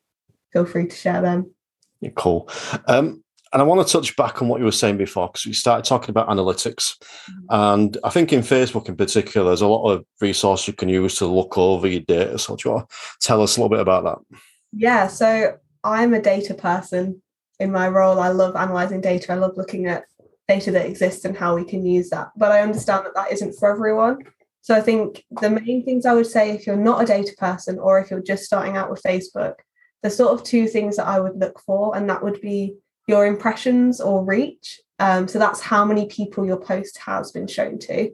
[0.53, 1.55] feel free to share them.
[2.01, 2.47] Yeah, cool.
[2.88, 5.53] Um, and I want to touch back on what you were saying before because we
[5.53, 6.97] started talking about analytics.
[7.29, 7.45] Mm-hmm.
[7.49, 11.15] And I think in Facebook in particular, there's a lot of resources you can use
[11.15, 12.39] to look over your data.
[12.39, 14.37] So, do you want to tell us a little bit about that?
[14.71, 15.07] Yeah.
[15.07, 17.21] So, I'm a data person
[17.59, 18.19] in my role.
[18.19, 19.33] I love analyzing data.
[19.33, 20.05] I love looking at
[20.47, 22.29] data that exists and how we can use that.
[22.35, 24.19] But I understand that that isn't for everyone.
[24.61, 27.79] So I think the main things I would say if you're not a data person
[27.79, 29.55] or if you're just starting out with Facebook,
[30.01, 32.75] there's sort of two things that I would look for, and that would be
[33.07, 34.79] your impressions or reach.
[34.99, 38.11] Um, so that's how many people your post has been shown to.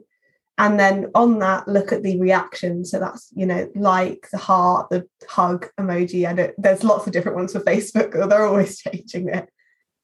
[0.58, 2.84] And then on that, look at the reaction.
[2.84, 6.24] So that's, you know, like the heart, the hug emoji.
[6.34, 9.48] Don't, there's lots of different ones for Facebook, they're always changing it.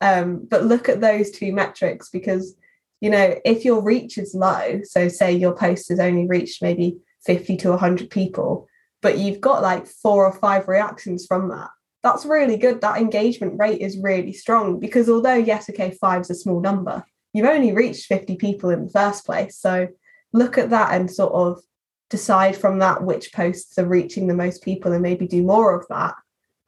[0.00, 2.54] Um, but look at those two metrics because,
[3.00, 6.98] you know, if your reach is low, so say your post has only reached maybe
[7.26, 8.68] 50 to 100 people,
[9.02, 11.70] but you've got like four or five reactions from that,
[12.04, 12.82] that's really good.
[12.82, 17.46] That engagement rate is really strong because although, yes, okay, five's a small number, you've
[17.46, 19.56] only reached 50 people in the first place.
[19.56, 19.88] So
[20.34, 21.62] look at that and sort of
[22.10, 25.86] decide from that which posts are reaching the most people and maybe do more of
[25.88, 26.14] that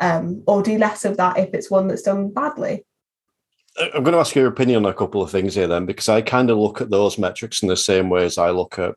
[0.01, 2.87] um, or do less of that if it's one that's done badly.
[3.79, 6.23] I'm going to ask your opinion on a couple of things here then, because I
[6.23, 8.95] kind of look at those metrics in the same way as I look at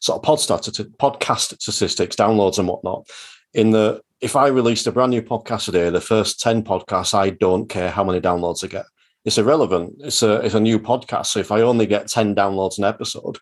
[0.00, 3.06] sort of podcast statistics, downloads, and whatnot.
[3.52, 7.30] In the if I released a brand new podcast today, the first 10 podcasts, I
[7.30, 8.86] don't care how many downloads I get.
[9.24, 9.94] It's irrelevant.
[9.98, 11.26] It's a it's a new podcast.
[11.26, 13.38] So if I only get 10 downloads an episode,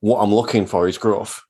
[0.00, 1.42] what I'm looking for is growth.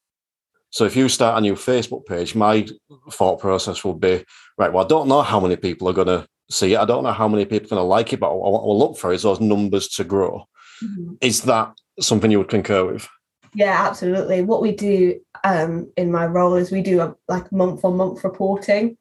[0.71, 2.67] So if you start a new Facebook page, my
[3.11, 4.25] thought process will be,
[4.59, 6.79] right, well, I don't know how many people are going to see it.
[6.79, 8.79] I don't know how many people are going to like it, but what I will
[8.79, 10.47] look for is those numbers to grow.
[10.83, 11.15] Mm-hmm.
[11.21, 13.09] Is that something you would concur with?
[13.55, 14.43] Yeah, absolutely.
[14.43, 18.25] What we do um, in my role is we do a like month on month
[18.25, 18.97] reporting,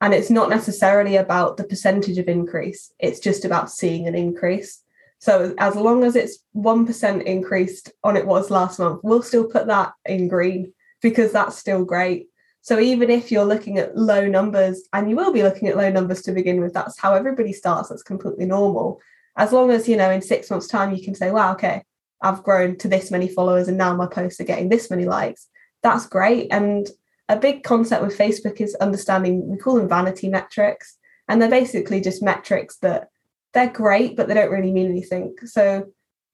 [0.00, 2.92] and it's not necessarily about the percentage of increase.
[2.98, 4.82] It's just about seeing an increase.
[5.20, 9.46] So as long as it's one percent increased on it was last month, we'll still
[9.46, 10.72] put that in green
[11.02, 12.28] because that's still great.
[12.60, 15.90] So even if you're looking at low numbers, and you will be looking at low
[15.90, 17.88] numbers to begin with, that's how everybody starts.
[17.88, 19.00] That's completely normal.
[19.36, 21.82] As long as, you know, in six months' time, you can say, wow, okay,
[22.20, 25.48] I've grown to this many followers and now my posts are getting this many likes.
[25.82, 26.48] That's great.
[26.52, 26.88] And
[27.28, 30.96] a big concept with Facebook is understanding, we call them vanity metrics.
[31.28, 33.08] And they're basically just metrics that
[33.52, 35.34] they're great, but they don't really mean anything.
[35.44, 35.88] So,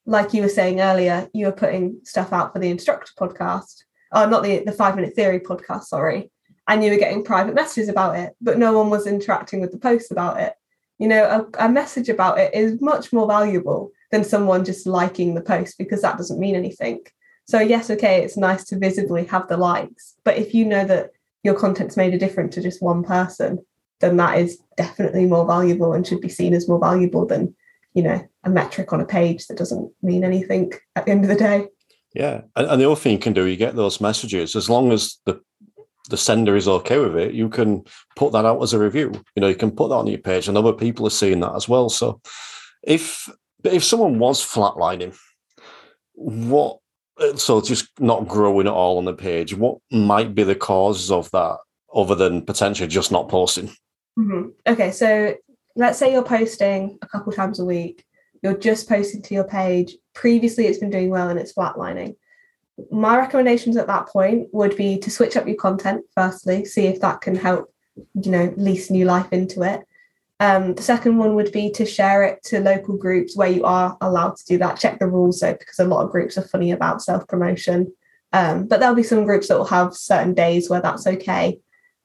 [0.07, 4.28] like you were saying earlier, you were putting stuff out for the instructor podcast oh,
[4.28, 6.30] not the, the five minute theory podcast, sorry.
[6.66, 9.78] And you were getting private messages about it, but no one was interacting with the
[9.78, 10.54] posts about it.
[10.98, 15.35] You know, a, a message about it is much more valuable than someone just liking
[15.35, 17.00] the post because that doesn't mean anything.
[17.46, 21.11] So, yes, okay, it's nice to visibly have the likes, but if you know that
[21.42, 23.59] your content's made a difference to just one person,
[24.00, 27.54] then that is definitely more valuable and should be seen as more valuable than,
[27.92, 31.28] you know, a metric on a page that doesn't mean anything at the end of
[31.28, 31.68] the day.
[32.14, 34.92] Yeah, and, and the other thing you can do, you get those messages as long
[34.92, 35.40] as the
[36.11, 37.82] the sender is okay with it, you can
[38.14, 39.12] put that out as a review.
[39.34, 41.55] You know, you can put that on your page, and other people are seeing that
[41.55, 41.88] as well.
[41.88, 42.20] So,
[42.82, 43.28] if
[43.64, 45.16] if someone was flatlining,
[46.12, 46.78] what
[47.36, 51.30] so just not growing at all on the page, what might be the causes of
[51.30, 51.58] that,
[51.94, 53.68] other than potentially just not posting?
[54.18, 54.48] Mm-hmm.
[54.66, 55.34] Okay, so
[55.76, 58.04] let's say you're posting a couple times a week,
[58.42, 59.96] you're just posting to your page.
[60.14, 62.16] Previously, it's been doing well and it's flatlining.
[62.90, 67.00] My recommendations at that point would be to switch up your content, firstly, see if
[67.00, 67.72] that can help
[68.20, 69.80] you know, lease new life into it.
[70.45, 73.97] Um, the second one would be to share it to local groups where you are
[74.03, 74.78] allowed to do that.
[74.78, 77.90] Check the rules though, because a lot of groups are funny about self promotion.
[78.34, 81.61] Um, but there'll be some groups that will have certain days where that's okay,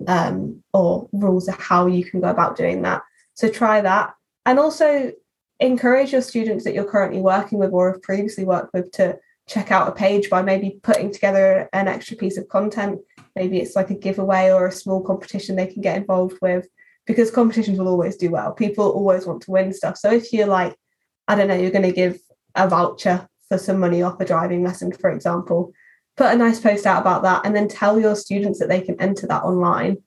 [0.08, 3.02] um, or rules of how you can go about doing that.
[3.34, 4.14] So try that.
[4.46, 5.12] And also
[5.60, 9.20] encourage your students that you're currently working with or have previously worked with to
[9.50, 13.02] check out a page by maybe putting together an extra piece of content.
[13.36, 16.70] Maybe it's like a giveaway or a small competition they can get involved with
[17.10, 18.54] because competitions will always do well.
[18.54, 19.98] People always want to win stuff.
[19.98, 20.76] So if you're like,
[21.28, 22.20] I don't know, you're going to give
[22.54, 25.74] a voucher for some money off a driving lesson, for example,
[26.18, 29.02] put a nice post out about that and then tell your students that they can
[29.02, 29.98] enter that online.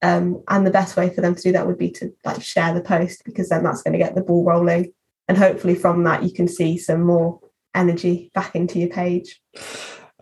[0.00, 2.72] Um, and the best way for them to do that would be to like share
[2.72, 4.94] the post because then that's going to get the ball rolling.
[5.28, 7.40] And hopefully from that you can see some more
[7.74, 9.42] energy back into your page.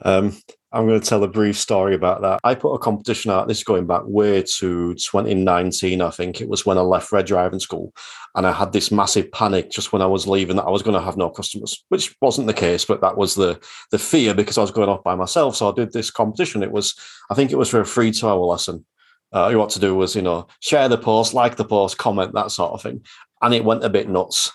[0.03, 0.37] Um,
[0.73, 2.41] I'm going to tell a brief story about that.
[2.43, 6.49] I put a competition out, this is going back way to 2019, I think it
[6.49, 7.95] was when I left Red Driving School.
[8.35, 10.97] And I had this massive panic just when I was leaving that I was going
[10.97, 13.61] to have no customers, which wasn't the case, but that was the,
[13.93, 15.57] the fear because I was going off by myself.
[15.57, 16.63] So I did this competition.
[16.63, 16.95] It was,
[17.31, 18.85] I think it was for a free hour lesson.
[19.33, 22.51] Uh, what to do was, you know, share the post, like the post, comment, that
[22.51, 23.05] sort of thing.
[23.41, 24.53] And it went a bit nuts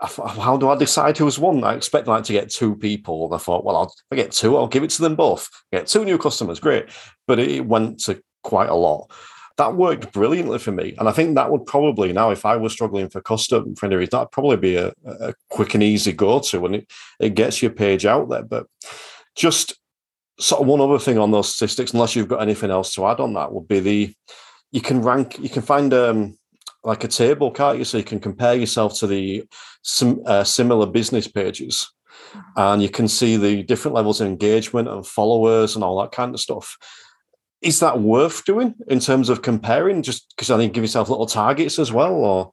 [0.00, 1.64] how do I decide who's won?
[1.64, 3.32] I expect like to get two people.
[3.32, 5.48] I thought, well, I'll get two, I'll give it to them both.
[5.72, 6.86] Get two new customers, great.
[7.26, 9.10] But it went to quite a lot.
[9.56, 10.94] That worked brilliantly for me.
[10.98, 14.30] And I think that would probably now, if I was struggling for custom any that'd
[14.30, 18.28] probably be a, a quick and easy go-to and it, it gets your page out
[18.28, 18.42] there.
[18.42, 18.66] But
[19.34, 19.78] just
[20.38, 23.20] sort of one other thing on those statistics, unless you've got anything else to add
[23.20, 24.14] on that, would be the
[24.72, 26.36] you can rank, you can find um
[26.86, 27.84] like a table, can't you?
[27.84, 29.44] So you can compare yourself to the
[29.86, 31.90] sim, uh, similar business pages,
[32.32, 32.40] mm-hmm.
[32.56, 36.34] and you can see the different levels of engagement and followers and all that kind
[36.34, 36.76] of stuff.
[37.62, 40.02] Is that worth doing in terms of comparing?
[40.02, 42.52] Just because I think give yourself little targets as well, or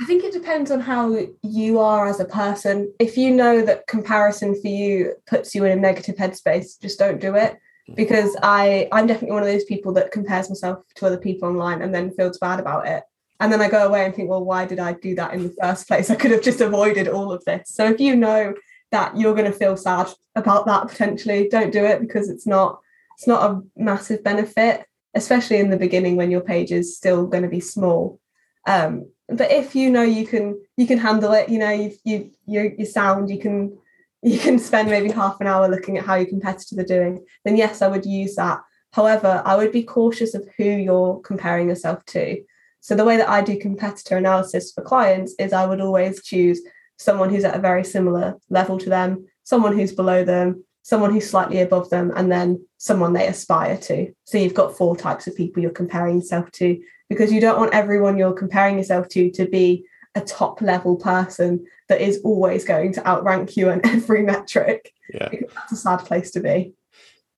[0.00, 2.92] I think it depends on how you are as a person.
[3.00, 7.20] If you know that comparison for you puts you in a negative headspace, just don't
[7.20, 7.58] do it.
[7.94, 11.82] Because I, I'm definitely one of those people that compares myself to other people online
[11.82, 13.04] and then feels bad about it
[13.40, 15.54] and then I go away and think, well, why did I do that in the
[15.60, 16.10] first place?
[16.10, 17.70] I could have just avoided all of this.
[17.70, 18.54] So if you know
[18.92, 22.80] that you're going to feel sad about that potentially, don't do it because it's not
[23.16, 27.42] it's not a massive benefit, especially in the beginning when your page is still going
[27.42, 28.20] to be small.
[28.66, 32.30] Um, but if you know you can you can handle it, you know you you
[32.46, 33.76] you your sound you can
[34.22, 37.56] you can spend maybe half an hour looking at how your competitors are doing, then
[37.56, 38.60] yes, I would use that.
[38.92, 42.42] However, I would be cautious of who you're comparing yourself to
[42.84, 46.60] so the way that I do competitor analysis for clients is I would always choose
[46.98, 51.30] someone who's at a very similar level to them, someone who's below them, someone who's
[51.30, 54.12] slightly above them, and then someone they aspire to.
[54.24, 56.78] So you've got four types of people you're comparing yourself to
[57.08, 61.64] because you don't want everyone you're comparing yourself to to be a top level person
[61.88, 64.92] that is always going to outrank you on every metric.
[65.08, 65.30] Yeah.
[65.54, 66.74] That's a sad place to be.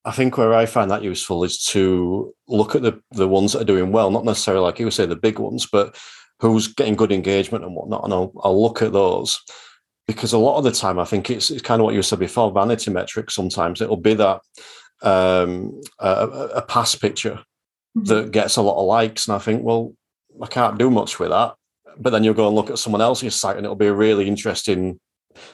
[0.07, 3.61] I think where I find that useful is to look at the the ones that
[3.61, 5.97] are doing well, not necessarily like you would say the big ones, but
[6.39, 8.05] who's getting good engagement and whatnot.
[8.05, 9.39] And I'll, I'll look at those
[10.07, 12.19] because a lot of the time I think it's, it's kind of what you said
[12.19, 13.35] before, vanity metrics.
[13.35, 14.39] Sometimes it'll be that
[15.01, 17.39] um, a, a past picture
[17.97, 18.05] mm-hmm.
[18.05, 19.93] that gets a lot of likes, and I think, well,
[20.41, 21.55] I can't do much with that.
[21.99, 24.27] But then you'll go and look at someone else's site, and it'll be a really
[24.27, 25.01] interesting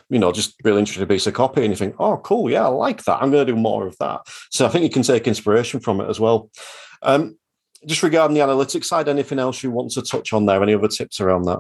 [0.10, 2.70] you know, just really interesting piece of copy, and you think, oh, cool, yeah, I
[2.70, 3.22] like that.
[3.22, 4.22] I'm going to do more of that.
[4.52, 6.50] So I think you can take inspiration from it as well.
[7.02, 7.38] Um,
[7.86, 10.62] just regarding the analytics side, anything else you want to touch on there?
[10.64, 11.60] Any other tips around that?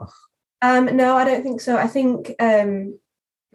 [0.61, 1.77] Um, no, I don't think so.
[1.77, 2.97] I think um,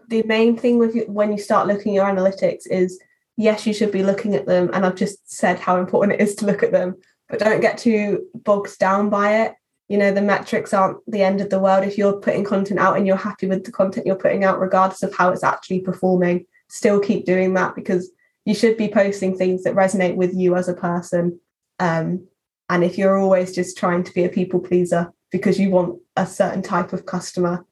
[0.08, 3.00] the main thing with you, when you start looking at your analytics is
[3.36, 6.34] yes, you should be looking at them, and I've just said how important it is
[6.36, 6.96] to look at them,
[7.28, 9.54] but don't get too bogged down by it
[9.88, 12.96] you know the metrics aren't the end of the world if you're putting content out
[12.96, 16.44] and you're happy with the content you're putting out regardless of how it's actually performing.
[16.68, 18.10] Still keep doing that because
[18.44, 21.40] you should be posting things that resonate with you as a person.
[21.78, 22.26] Um,
[22.68, 26.26] and if you're always just trying to be a people pleaser because you want a
[26.26, 27.64] certain type of customer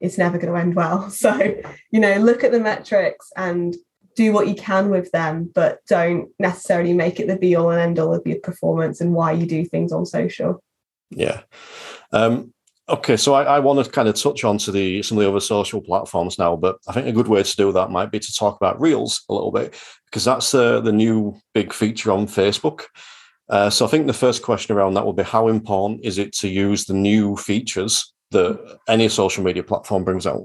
[0.00, 1.10] it's never going to end well.
[1.24, 1.36] So
[1.90, 3.74] you know look at the metrics and
[4.16, 7.80] do what you can with them but don't necessarily make it the be all and
[7.80, 10.62] end all of your performance and why you do things on social
[11.16, 11.40] yeah.
[12.12, 12.52] Um,
[12.88, 15.30] okay, so I, I, want to kind of touch on to the some of the
[15.30, 18.20] other social platforms now, but I think a good way to do that might be
[18.20, 19.74] to talk about Reels a little bit
[20.06, 22.82] because that's the the new big feature on Facebook.
[23.48, 26.32] Uh, so I think the first question around that will be how important is it
[26.34, 30.44] to use the new features that any social media platform brings out?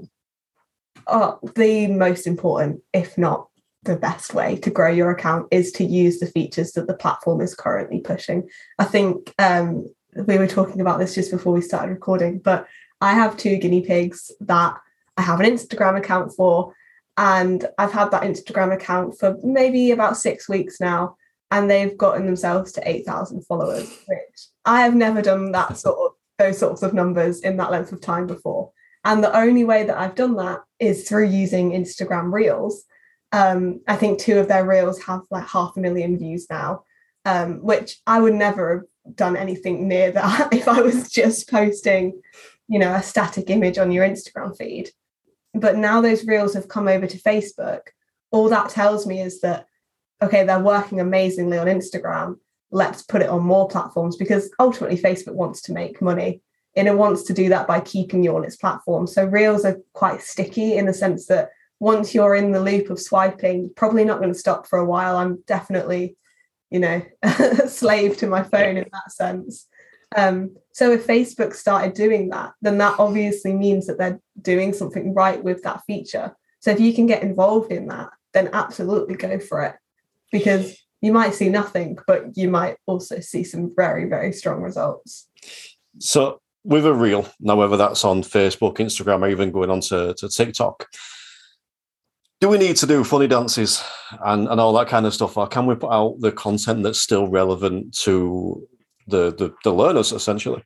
[1.06, 3.48] Oh, the most important, if not
[3.84, 7.40] the best way to grow your account, is to use the features that the platform
[7.40, 8.48] is currently pushing.
[8.78, 12.66] I think um, we were talking about this just before we started recording, but
[13.00, 14.76] I have two guinea pigs that
[15.16, 16.74] I have an Instagram account for.
[17.16, 21.16] And I've had that Instagram account for maybe about six weeks now.
[21.50, 26.12] And they've gotten themselves to 8,000 followers, which I have never done that sort of
[26.38, 28.70] those sorts of numbers in that length of time before.
[29.04, 32.84] And the only way that I've done that is through using Instagram Reels.
[33.32, 36.84] Um, I think two of their reels have like half a million views now,
[37.24, 38.84] um, which I would never have
[39.14, 42.20] done anything near that if I was just posting,
[42.68, 44.90] you know, a static image on your Instagram feed.
[45.54, 47.80] But now those reels have come over to Facebook.
[48.30, 49.66] All that tells me is that,
[50.22, 52.36] okay, they're working amazingly on Instagram.
[52.70, 56.40] Let's put it on more platforms because ultimately Facebook wants to make money
[56.76, 59.06] and it wants to do that by keeping you on its platform.
[59.06, 61.50] So reels are quite sticky in the sense that
[61.80, 65.16] once you're in the loop of swiping, probably not going to stop for a while.
[65.16, 66.16] I'm definitely,
[66.70, 67.02] you know,
[67.66, 69.66] slave to my phone in that sense.
[70.16, 75.14] Um, so if Facebook started doing that, then that obviously means that they're doing something
[75.14, 76.36] right with that feature.
[76.60, 79.76] So if you can get involved in that, then absolutely go for it
[80.32, 85.28] because you might see nothing, but you might also see some very, very strong results.
[85.98, 90.14] So with a reel, now whether that's on Facebook, Instagram, or even going on to,
[90.14, 90.86] to TikTok,
[92.40, 93.84] do we need to do funny dances
[94.24, 97.00] and, and all that kind of stuff, or can we put out the content that's
[97.00, 98.66] still relevant to
[99.06, 100.64] the the, the learners essentially?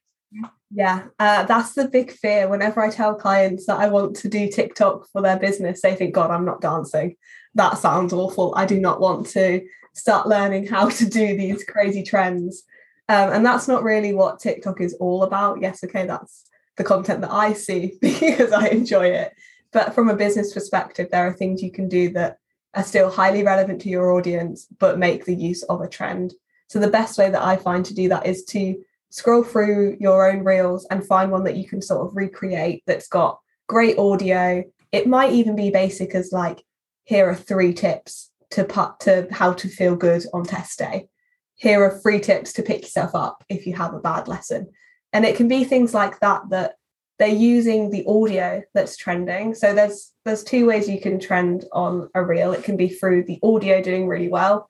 [0.70, 2.48] Yeah, uh, that's the big fear.
[2.48, 6.14] Whenever I tell clients that I want to do TikTok for their business, they think,
[6.14, 7.14] God, I'm not dancing.
[7.54, 8.52] That sounds awful.
[8.56, 9.64] I do not want to
[9.94, 12.64] start learning how to do these crazy trends.
[13.08, 15.60] Um, and that's not really what TikTok is all about.
[15.60, 16.44] Yes, okay, that's
[16.76, 19.32] the content that I see because I enjoy it.
[19.74, 22.38] But from a business perspective, there are things you can do that
[22.72, 26.32] are still highly relevant to your audience, but make the use of a trend.
[26.68, 30.30] So the best way that I find to do that is to scroll through your
[30.30, 34.64] own reels and find one that you can sort of recreate that's got great audio.
[34.90, 36.64] It might even be basic as like,
[37.04, 41.08] here are three tips to put to how to feel good on test day
[41.56, 44.68] here are free tips to pick yourself up if you have a bad lesson.
[45.12, 46.74] And it can be things like that that
[47.18, 49.54] they're using the audio that's trending.
[49.54, 52.52] So there's there's two ways you can trend on a reel.
[52.52, 54.68] It can be through the audio doing really well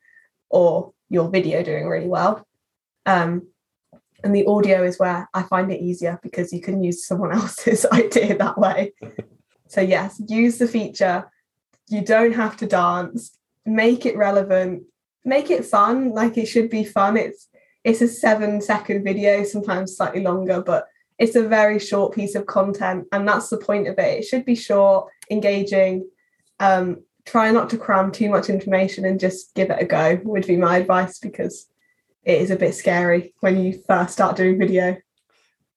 [0.50, 2.46] or your video doing really well.
[3.06, 3.48] Um,
[4.22, 7.86] and the audio is where I find it easier because you can use someone else's
[7.92, 8.92] idea that way.
[9.68, 11.30] so yes, use the feature.
[11.88, 13.36] You don't have to dance.
[13.66, 14.84] Make it relevant
[15.24, 16.10] make it fun.
[16.10, 17.16] Like it should be fun.
[17.16, 17.48] It's
[17.82, 20.86] it's a seven second video, sometimes slightly longer, but
[21.18, 24.18] it's a very short piece of content, and that's the point of it.
[24.18, 26.08] It should be short, engaging.
[26.60, 30.20] Um, try not to cram too much information and just give it a go.
[30.24, 31.66] Would be my advice because
[32.24, 34.96] it is a bit scary when you first start doing video.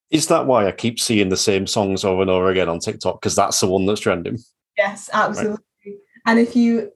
[0.10, 3.20] Is that why I keep seeing the same songs over and over again on TikTok?
[3.20, 4.40] Because that's the one that's trending.
[4.78, 5.58] Yes, absolutely.
[5.86, 5.96] Right.
[6.26, 6.92] And if you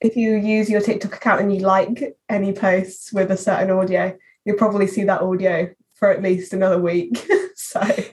[0.00, 4.16] if you use your TikTok account and you like any posts with a certain audio,
[4.44, 7.26] you'll probably see that audio for at least another week.
[7.82, 8.04] so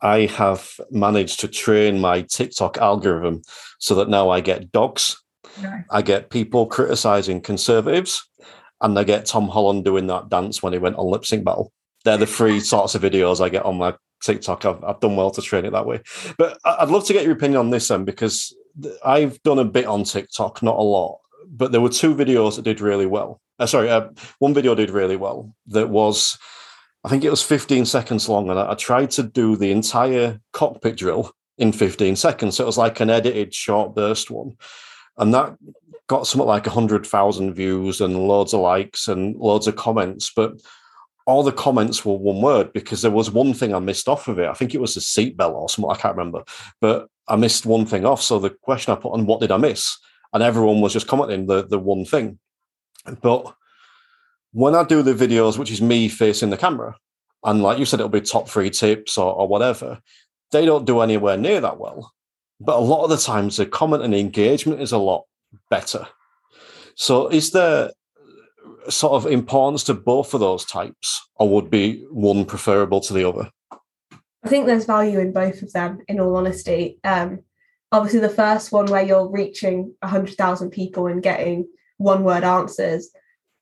[0.00, 3.42] I have managed to train my TikTok algorithm
[3.78, 5.22] so that now I get dogs,
[5.62, 5.84] nice.
[5.90, 8.28] I get people criticizing conservatives,
[8.80, 11.72] and I get Tom Holland doing that dance when he went on lip sync battle.
[12.04, 14.64] They're the three sorts of videos I get on my TikTok.
[14.64, 16.00] I've, I've done well to train it that way.
[16.36, 18.54] But I'd love to get your opinion on this then, because
[19.04, 22.62] I've done a bit on TikTok, not a lot, but there were two videos that
[22.62, 23.40] did really well.
[23.58, 25.54] Uh, sorry, uh, one video did really well.
[25.68, 26.38] That was,
[27.04, 30.40] I think it was 15 seconds long, and I, I tried to do the entire
[30.52, 32.56] cockpit drill in 15 seconds.
[32.56, 34.56] So it was like an edited short burst one,
[35.18, 35.56] and that
[36.06, 40.30] got something like 100,000 views and loads of likes and loads of comments.
[40.34, 40.60] But
[41.26, 44.38] all the comments were one word because there was one thing I missed off of
[44.38, 44.48] it.
[44.48, 45.90] I think it was a seatbelt or something.
[45.90, 46.44] I can't remember,
[46.80, 48.22] but I missed one thing off.
[48.22, 49.96] So the question I put on what did I miss?
[50.32, 52.38] And everyone was just commenting the, the one thing.
[53.20, 53.54] But
[54.52, 56.96] when I do the videos, which is me facing the camera,
[57.44, 60.00] and like you said, it'll be top three tips or, or whatever,
[60.52, 62.12] they don't do anywhere near that well.
[62.60, 65.24] But a lot of the times the comment and engagement is a lot
[65.70, 66.06] better.
[66.94, 67.90] So is there
[68.88, 73.28] sort of importance to both of those types, or would be one preferable to the
[73.28, 73.50] other?
[74.44, 76.98] I think there's value in both of them, in all honesty.
[77.04, 77.40] Um,
[77.90, 83.10] obviously, the first one where you're reaching 100,000 people and getting one word answers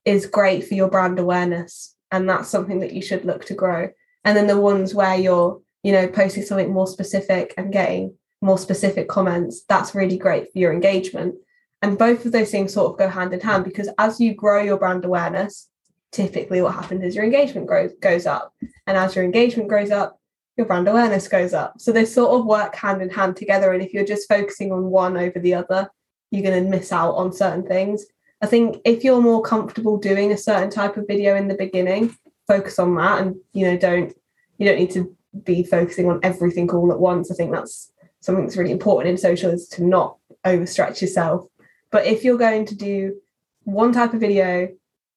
[0.05, 1.95] is great for your brand awareness.
[2.11, 3.89] And that's something that you should look to grow.
[4.23, 8.57] And then the ones where you're, you know, posting something more specific and getting more
[8.57, 11.35] specific comments, that's really great for your engagement.
[11.81, 14.61] And both of those things sort of go hand in hand because as you grow
[14.61, 15.67] your brand awareness,
[16.11, 18.53] typically what happens is your engagement grows goes up
[18.85, 20.19] And as your engagement grows up,
[20.57, 21.75] your brand awareness goes up.
[21.79, 23.71] So they sort of work hand in hand together.
[23.71, 25.89] And if you're just focusing on one over the other,
[26.29, 28.05] you're going to miss out on certain things.
[28.41, 32.15] I think if you're more comfortable doing a certain type of video in the beginning,
[32.47, 34.13] focus on that and you know don't
[34.57, 37.31] you don't need to be focusing on everything all at once.
[37.31, 41.45] I think that's something that's really important in social is to not overstretch yourself.
[41.91, 43.21] But if you're going to do
[43.63, 44.69] one type of video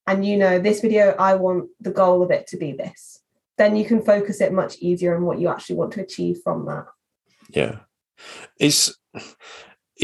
[0.06, 3.20] and you know this video I want the goal of it to be this,
[3.56, 6.66] then you can focus it much easier on what you actually want to achieve from
[6.66, 6.86] that.
[7.48, 7.80] Yeah.
[8.60, 8.96] Is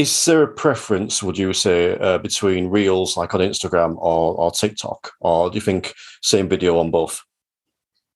[0.01, 4.51] is there a preference, would you say, uh, between reels like on Instagram or, or
[4.51, 5.11] TikTok?
[5.19, 7.21] Or do you think same video on both?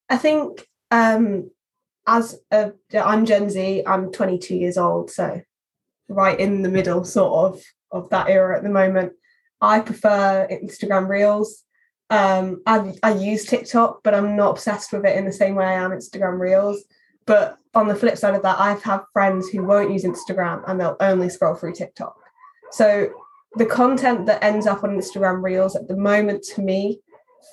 [0.10, 1.50] I think um,
[2.08, 5.42] as a, I'm Gen Z, I'm 22 years old, so
[6.08, 7.62] right in the middle sort of
[7.92, 9.14] of that era at the moment.
[9.62, 11.64] I prefer Instagram Reels.
[12.10, 15.66] Um, I, I use TikTok, but I'm not obsessed with it in the same way
[15.66, 16.84] I am Instagram Reels.
[17.26, 20.80] But on the flip side of that, I've had friends who won't use Instagram and
[20.80, 22.16] they'll only scroll through TikTok.
[22.72, 23.10] So
[23.56, 27.02] the content that ends up on Instagram Reels at the moment to me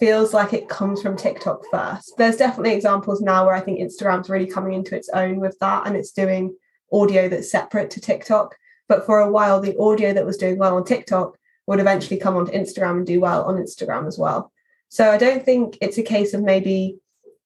[0.01, 2.15] feels like it comes from TikTok first.
[2.19, 5.87] There's definitely examples now where I think Instagram's really coming into its own with that
[5.87, 6.57] and it's doing
[6.93, 8.57] audio that's separate to TikTok.
[8.89, 12.37] But for a while, the audio that was doing well on TikTok would eventually come
[12.37, 14.53] onto Instagram and do well on Instagram as well.
[14.89, 16.99] So I don't think it's a case of maybe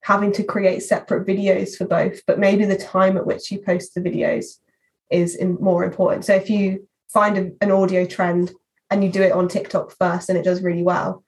[0.02, 3.94] having to create separate videos for both, but maybe the time at which you post
[3.94, 4.58] the videos
[5.10, 6.24] is in, more important.
[6.24, 8.52] So if you find a, an audio trend
[8.90, 11.24] and you do it on TikTok first and it does really well,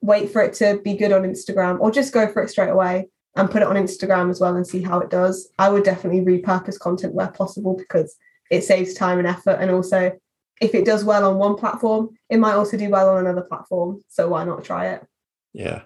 [0.00, 3.08] wait for it to be good on Instagram or just go for it straight away
[3.36, 5.48] and put it on Instagram as well and see how it does.
[5.58, 8.16] I would definitely repurpose content where possible because
[8.50, 9.58] it saves time and effort.
[9.60, 10.12] And also,
[10.60, 14.04] if it does well on one platform, it might also do well on another platform.
[14.08, 15.06] So why not try it?
[15.52, 15.82] Yeah.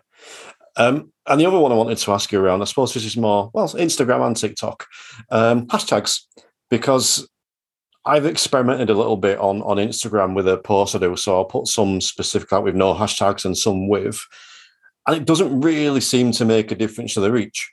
[0.77, 3.17] Um, and the other one I wanted to ask you around, I suppose this is
[3.17, 4.87] more, well, Instagram and TikTok,
[5.31, 6.23] um, hashtags,
[6.71, 7.29] because
[8.05, 11.17] I've experimented a little bit on, on Instagram with a post I do.
[11.17, 14.21] So I'll put some specific out with no hashtags and some with.
[15.07, 17.71] And it doesn't really seem to make a difference to the reach.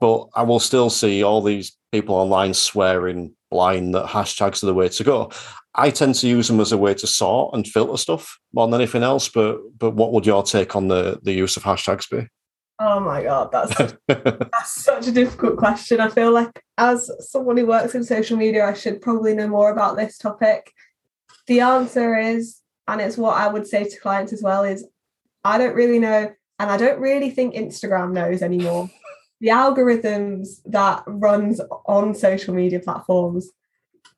[0.00, 4.74] But I will still see all these people online swearing blind that hashtags are the
[4.74, 5.30] way to go.
[5.74, 8.80] I tend to use them as a way to sort and filter stuff more than
[8.80, 9.28] anything else.
[9.28, 12.28] But but what would your take on the the use of hashtags be?
[12.78, 16.00] Oh my god, that's that's such a difficult question.
[16.00, 19.70] I feel like as someone who works in social media, I should probably know more
[19.70, 20.72] about this topic.
[21.46, 24.86] The answer is, and it's what I would say to clients as well, is
[25.44, 28.90] I don't really know, and I don't really think Instagram knows anymore.
[29.40, 33.50] the algorithms that runs on social media platforms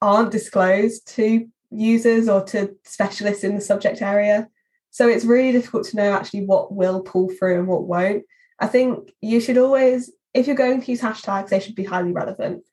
[0.01, 4.49] aren't disclosed to users or to specialists in the subject area.
[4.91, 8.25] So it's really difficult to know actually what will pull through and what won't.
[8.59, 12.13] I think you should always, if you're going to use hashtags, they should be highly
[12.13, 12.65] relevant.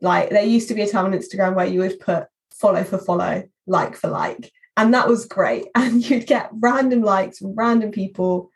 [0.00, 2.98] Like there used to be a time on Instagram where you would put follow for
[2.98, 5.66] follow, like for like, and that was great.
[5.74, 8.50] And you'd get random likes from random people,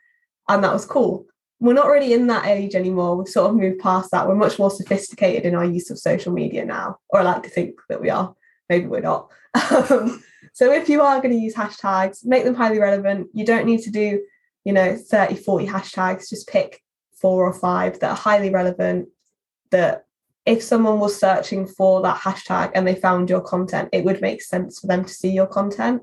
[0.48, 1.26] and that was cool.
[1.60, 3.16] We're not really in that age anymore.
[3.16, 4.26] We've sort of moved past that.
[4.28, 7.48] We're much more sophisticated in our use of social media now, or I like to
[7.48, 8.34] think that we are.
[8.68, 9.30] Maybe we're not.
[9.70, 10.22] Um,
[10.52, 13.28] so if you are going to use hashtags, make them highly relevant.
[13.32, 14.20] You don't need to do
[14.64, 16.82] you know 30 40 hashtags just pick
[17.20, 19.08] four or five that are highly relevant
[19.70, 20.04] that
[20.46, 24.42] if someone was searching for that hashtag and they found your content it would make
[24.42, 26.02] sense for them to see your content.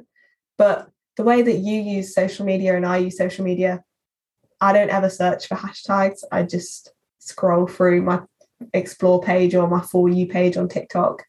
[0.58, 3.84] But the way that you use social media and i use social media
[4.60, 6.24] i don't ever search for hashtags.
[6.32, 8.22] I just scroll through my
[8.74, 11.24] explore page or my for you page on tiktok.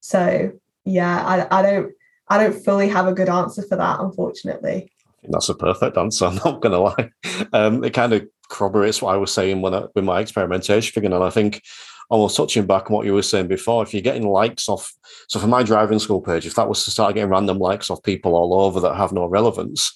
[0.00, 0.52] So
[0.84, 1.92] yeah I, I don't
[2.28, 4.90] i don't fully have a good answer for that unfortunately
[5.24, 6.24] that's a perfect answer.
[6.26, 7.10] I'm not going to lie.
[7.52, 11.12] Um, it kind of corroborates what I was saying when I, with my experimentation thing,
[11.12, 11.62] and I think
[12.10, 14.94] almost touching back on what you were saying before, if you're getting likes off,
[15.28, 18.02] so for my driving school page, if that was to start getting random likes off
[18.02, 19.92] people all over that have no relevance,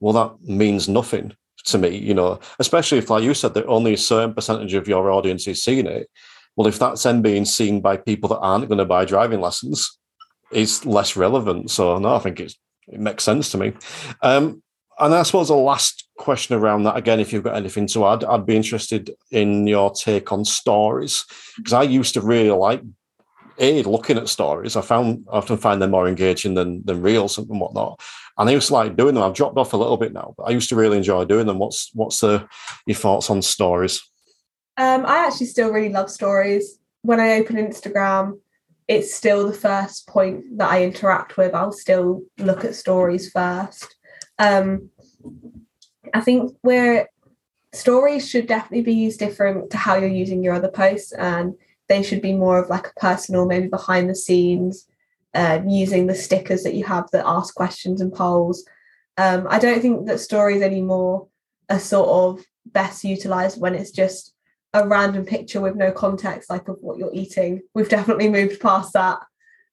[0.00, 1.32] well, that means nothing
[1.66, 4.88] to me, you know, especially if, like you said, that only a certain percentage of
[4.88, 6.10] your audience is seeing it.
[6.56, 9.98] Well, if that's then being seen by people that aren't going to buy driving lessons,
[10.52, 11.70] is less relevant.
[11.70, 12.56] So no, I think it's
[12.88, 13.72] it makes sense to me.
[14.22, 14.62] Um,
[14.98, 18.24] and I suppose the last question around that, again, if you've got anything to add,
[18.24, 21.24] I'd be interested in your take on stories
[21.56, 22.82] because I used to really like
[23.58, 24.76] a looking at stories.
[24.76, 28.00] I found I often find them more engaging than than reels and whatnot.
[28.36, 29.22] And I used to like doing them.
[29.22, 31.58] I've dropped off a little bit now, but I used to really enjoy doing them.
[31.58, 32.48] What's what's the
[32.86, 34.02] your thoughts on stories?
[34.76, 36.78] Um, I actually still really love stories.
[37.02, 38.40] When I open Instagram,
[38.86, 41.54] it's still the first point that I interact with.
[41.54, 43.96] I'll still look at stories first.
[44.38, 44.90] Um,
[46.12, 47.08] I think we're
[47.72, 51.54] stories should definitely be used different to how you're using your other posts, and
[51.88, 54.86] they should be more of like a personal, maybe behind the scenes,
[55.34, 58.64] uh, using the stickers that you have that ask questions and polls.
[59.16, 61.28] Um, I don't think that stories anymore
[61.70, 64.33] are sort of best utilized when it's just
[64.74, 67.62] a random picture with no context, like of what you're eating.
[67.74, 69.20] We've definitely moved past that.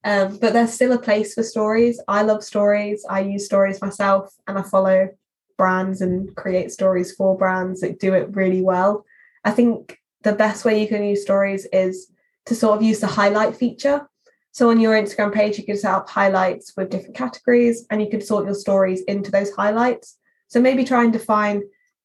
[0.04, 2.00] Um, but there's still a place for stories.
[2.08, 3.04] I love stories.
[3.08, 5.10] I use stories myself and I follow
[5.58, 9.04] brands and create stories for brands that do it really well.
[9.44, 12.08] I think the best way you can use stories is
[12.46, 14.08] to sort of use the highlight feature.
[14.52, 18.08] So on your Instagram page, you can set up highlights with different categories and you
[18.08, 20.16] can sort your stories into those highlights.
[20.48, 21.62] So maybe try and define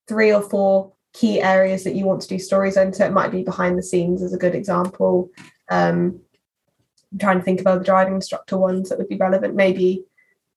[0.07, 2.93] three or four key areas that you want to do stories on.
[2.93, 5.31] So it might be behind the scenes as a good example.
[5.69, 6.21] Um,
[7.11, 9.55] I'm trying to think of other driving instructor ones that would be relevant.
[9.55, 10.05] Maybe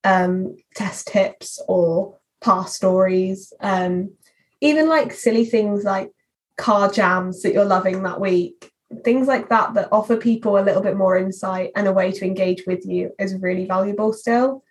[0.05, 3.53] um, test tips or past stories.
[3.61, 4.13] Um,
[4.61, 6.11] even like silly things like
[6.59, 8.71] car jams that you're loving that week.
[9.05, 12.27] Things like that that offer people a little bit more insight and a way to
[12.27, 14.63] engage with you is really valuable still.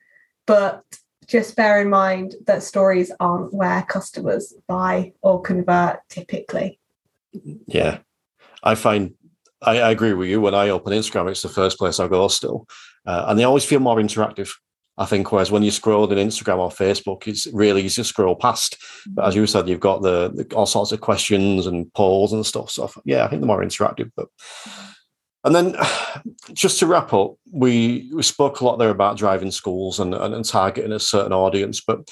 [0.45, 0.83] But
[1.29, 6.79] just bear in mind that stories aren't where customers buy or convert typically.
[7.67, 7.99] Yeah.
[8.63, 9.13] I find
[9.61, 10.41] I, I, agree with you.
[10.41, 12.65] When I open Instagram, it's the first place I go still,
[13.05, 14.49] uh, and they always feel more interactive.
[14.97, 18.35] I think whereas when you scroll on Instagram or Facebook, it's really easy to scroll
[18.35, 18.77] past.
[19.07, 22.45] But as you said, you've got the, the all sorts of questions and polls and
[22.45, 22.69] stuff.
[22.69, 24.11] So yeah, I think they're more interactive.
[24.15, 24.27] But
[25.43, 25.75] and then
[26.53, 30.33] just to wrap up, we we spoke a lot there about driving schools and, and,
[30.33, 32.09] and targeting a certain audience, but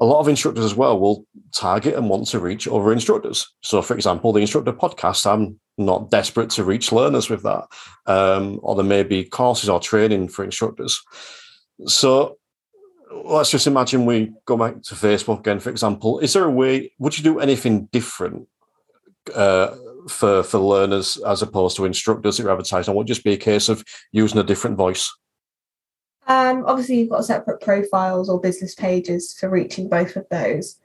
[0.00, 3.54] a lot of instructors as well will target and want to reach other instructors.
[3.62, 7.64] So, for example, the instructor podcast, I'm not desperate to reach learners with that.
[8.06, 11.02] Um, or there may be courses or training for instructors.
[11.86, 12.36] So,
[13.24, 16.18] let's just imagine we go back to Facebook again, for example.
[16.18, 18.48] Is there a way, would you do anything different
[19.34, 19.74] uh,
[20.08, 22.52] for, for learners as opposed to instructors that you're
[22.94, 25.12] would just be a case of using a different voice?
[26.26, 30.78] Um, obviously, you've got separate profiles or business pages for reaching both of those.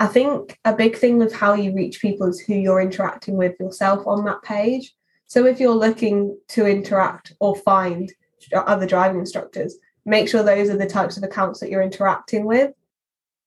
[0.00, 3.54] I think a big thing with how you reach people is who you're interacting with
[3.58, 4.94] yourself on that page.
[5.26, 8.12] So if you're looking to interact or find
[8.54, 12.72] other driving instructors, make sure those are the types of accounts that you're interacting with,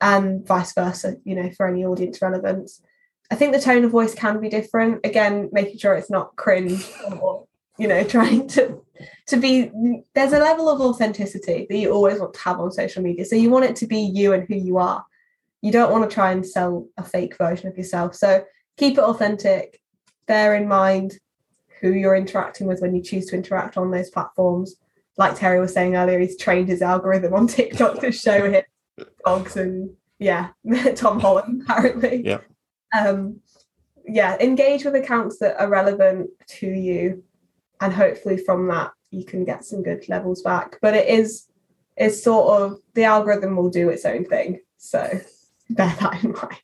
[0.02, 2.82] and vice versa, you know, for any audience relevance.
[3.30, 5.06] I think the tone of voice can be different.
[5.06, 6.90] Again, making sure it's not cringe
[7.22, 7.46] or,
[7.78, 8.82] you know, trying to
[9.28, 9.72] to be
[10.16, 13.26] there's a level of authenticity that you always want to have on social media.
[13.26, 15.06] So you want it to be you and who you are.
[15.62, 18.16] You don't want to try and sell a fake version of yourself.
[18.16, 18.44] So
[18.78, 19.82] keep it authentic.
[20.28, 21.20] Bear in mind
[21.82, 24.76] who you're interacting with when you choose to interact on those platforms.
[25.18, 28.64] Like Terry was saying earlier, he's trained his algorithm on TikTok to show him
[29.26, 30.50] dogs and yeah,
[30.96, 32.24] Tom Holland apparently.
[32.26, 32.40] Yeah.
[32.98, 33.42] Um,
[34.06, 36.30] yeah, engage with accounts that are relevant
[36.60, 37.24] to you
[37.82, 41.48] and hopefully from that you can get some good levels back but it is
[41.96, 45.02] it's sort of the algorithm will do its own thing so
[45.70, 46.62] bear that in mind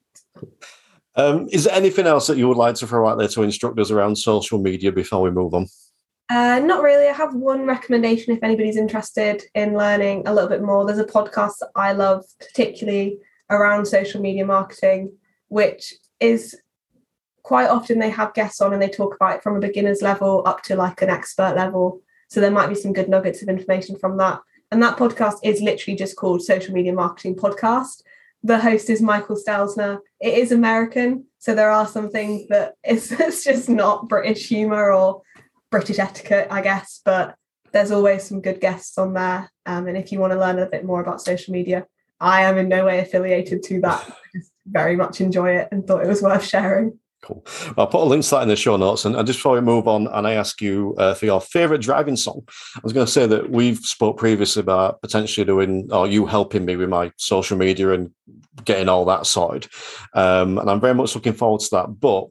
[1.15, 3.91] um, is there anything else that you would like to throw out there to instructors
[3.91, 5.67] around social media before we move on
[6.29, 7.05] uh, not really.
[7.05, 10.85] I have one recommendation if anybody's interested in learning a little bit more.
[10.85, 13.19] There's a podcast that I love, particularly
[13.49, 15.11] around social media marketing,
[15.49, 16.55] which is
[17.43, 20.41] quite often they have guests on and they talk about it from a beginner's level
[20.45, 22.01] up to like an expert level.
[22.29, 24.39] So there might be some good nuggets of information from that.
[24.71, 28.01] And that podcast is literally just called Social Media Marketing Podcast.
[28.41, 29.99] The host is Michael Stelzner.
[30.19, 34.91] It is American, so there are some things that it's, it's just not British humour
[34.91, 35.21] or
[35.69, 37.01] British etiquette, I guess.
[37.05, 37.35] But
[37.71, 39.51] there's always some good guests on there.
[39.65, 41.85] Um, and if you want to learn a bit more about social media,
[42.19, 44.17] I am in no way affiliated to that.
[44.65, 46.99] Very much enjoy it and thought it was worth sharing.
[47.23, 47.45] Cool.
[47.77, 49.05] I'll put a link to that in the show notes.
[49.05, 51.81] And, and just before we move on, and I ask you uh, for your favorite
[51.81, 52.41] driving song,
[52.75, 56.65] I was going to say that we've spoke previously about potentially doing, or you helping
[56.65, 58.11] me with my social media and
[58.65, 59.69] getting all that sorted.
[60.13, 61.99] Um, and I'm very much looking forward to that.
[61.99, 62.27] But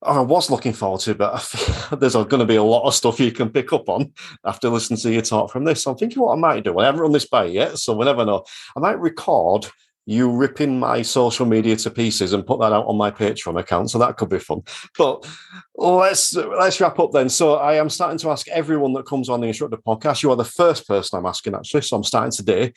[0.00, 3.32] I was looking forward to, but there's going to be a lot of stuff you
[3.32, 4.12] can pick up on
[4.44, 5.86] after listening to you talk from this.
[5.86, 6.78] I'm thinking what I might do.
[6.78, 8.44] I haven't run this by yet, so we never know.
[8.76, 9.66] I might record
[10.04, 13.90] you ripping my social media to pieces and put that out on my Patreon account.
[13.90, 14.62] So that could be fun.
[14.98, 15.26] But
[15.76, 17.28] let's let's wrap up then.
[17.28, 20.22] So I am starting to ask everyone that comes on the Instructor podcast.
[20.22, 21.82] You are the first person I'm asking actually.
[21.82, 22.72] So I'm starting today.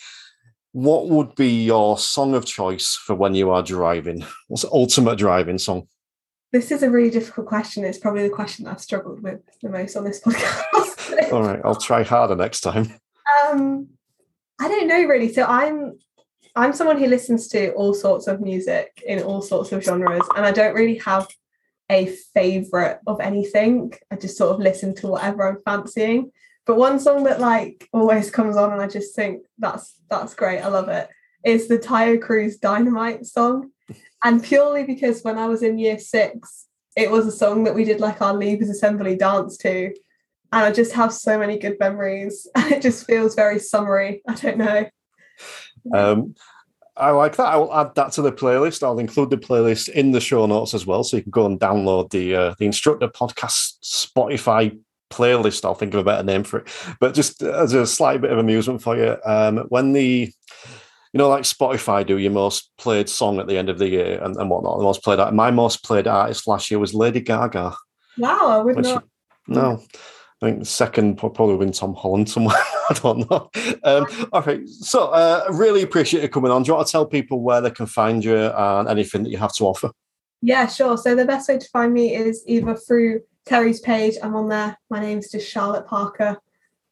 [0.72, 4.26] What would be your song of choice for when you are driving?
[4.48, 5.88] What's the ultimate driving song?
[6.52, 7.86] This is a really difficult question.
[7.86, 11.32] It's probably the question that I've struggled with the most on this podcast.
[11.32, 12.94] All right, I'll try harder next time.
[13.50, 13.88] Um,
[14.60, 15.34] I don't know really.
[15.34, 15.98] So I'm
[16.56, 20.46] I'm someone who listens to all sorts of music in all sorts of genres, and
[20.46, 21.28] I don't really have
[21.90, 23.94] a favorite of anything.
[24.12, 26.32] I just sort of listen to whatever I'm fancying.
[26.66, 30.62] But one song that like always comes on and I just think that's that's great.
[30.62, 31.10] I love it.
[31.44, 33.72] Is the Taio Cruz Dynamite song.
[34.24, 37.84] And purely because when I was in year six, it was a song that we
[37.84, 39.94] did like our leavers assembly dance to.
[40.52, 42.48] And I just have so many good memories.
[42.56, 44.24] And it just feels very summery.
[44.28, 44.90] I don't know.
[45.94, 46.36] Um,
[46.98, 47.48] I like that.
[47.48, 48.82] I'll add that to the playlist.
[48.82, 51.60] I'll include the playlist in the show notes as well, so you can go and
[51.60, 54.80] download the uh, the instructor podcast Spotify
[55.12, 55.66] playlist.
[55.66, 56.70] I'll think of a better name for it.
[57.00, 60.32] But just as a slight bit of amusement for you, um, when the
[61.16, 64.22] you know, like Spotify do your most played song at the end of the year
[64.22, 64.80] and, and whatnot.
[64.80, 67.74] The most played my most played artist last year was Lady Gaga.
[68.18, 69.06] Wow, I would not.
[69.48, 69.82] No,
[70.46, 72.56] I think the second probably been Tom Holland somewhere.
[72.90, 73.50] I don't know.
[73.84, 74.70] Um, all right.
[74.70, 76.62] So, uh, really appreciate you coming on.
[76.62, 79.40] Do you want to tell people where they can find you and anything that you
[79.40, 79.90] have to offer?
[80.44, 81.00] Yeah, sure.
[81.00, 84.18] So, the best way to find me is either through Terry's page.
[84.22, 84.78] I'm on there.
[84.92, 86.38] My name's just Charlotte Parker.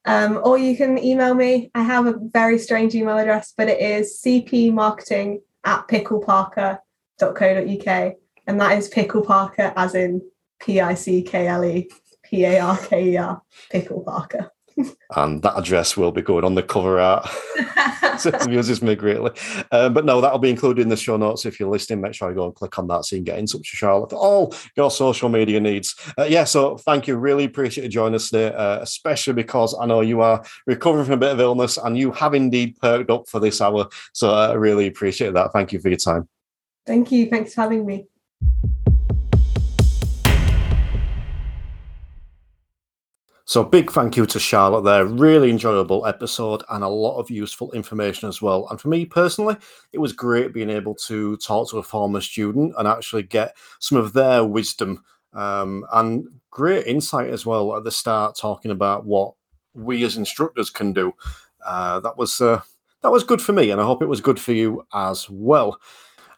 [0.06, 1.70] Um, or you can email me.
[1.76, 8.14] I have a very strange email address, but it is cpmarketing at pickleparker.co.uk.
[8.48, 10.24] And that is Pickle Parker as in
[10.60, 11.88] P I C K L E
[12.34, 14.50] P A R K E R, Pickle Parker.
[15.16, 17.30] and that address will be going on the cover art.
[18.18, 19.30] so it amuses me greatly.
[19.72, 21.46] Um, but no, that'll be included in the show notes.
[21.46, 23.38] If you're listening, make sure you go and click on that so you can get
[23.38, 25.96] in touch with Charlotte for all your social media needs.
[26.18, 27.18] Uh, yeah, so thank you.
[27.18, 31.14] Really appreciate you joining us today, uh, especially because I know you are recovering from
[31.14, 33.90] a bit of illness and you have indeed perked up for this hour.
[34.14, 35.54] So uh, I really appreciate that.
[35.54, 36.28] Thank you for your time.
[36.88, 37.28] Thank you.
[37.30, 38.08] Thanks for having me.
[43.46, 45.06] So big thank you to Charlotte there.
[45.06, 48.68] Really enjoyable episode and a lot of useful information as well.
[48.70, 49.58] And for me personally,
[49.92, 53.98] it was great being able to talk to a former student and actually get some
[53.98, 59.34] of their wisdom um, and great insight as well at the start, talking about what
[59.74, 61.14] we as instructors can do.
[61.66, 62.62] Uh, that was uh,
[63.02, 65.80] that was good for me, and I hope it was good for you as well.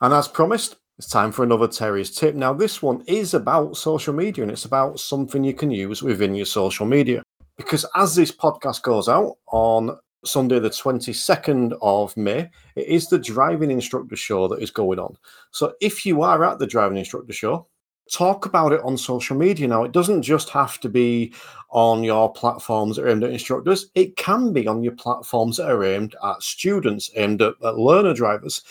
[0.02, 2.36] And as promised, it's time for another Terry's tip.
[2.36, 6.34] Now, this one is about social media and it's about something you can use within
[6.34, 7.22] your social media.
[7.58, 13.20] Because as this podcast goes out on Sunday, the 22nd of May, it is the
[13.20, 15.18] driving instructor show that is going on.
[15.52, 17.68] So if you are at the driving instructor show,
[18.12, 19.68] talk about it on social media.
[19.68, 21.34] Now, it doesn't just have to be
[21.72, 25.70] on your platforms that are aimed at instructors, it can be on your platforms that
[25.70, 28.64] are aimed at students, aimed at, at learner drivers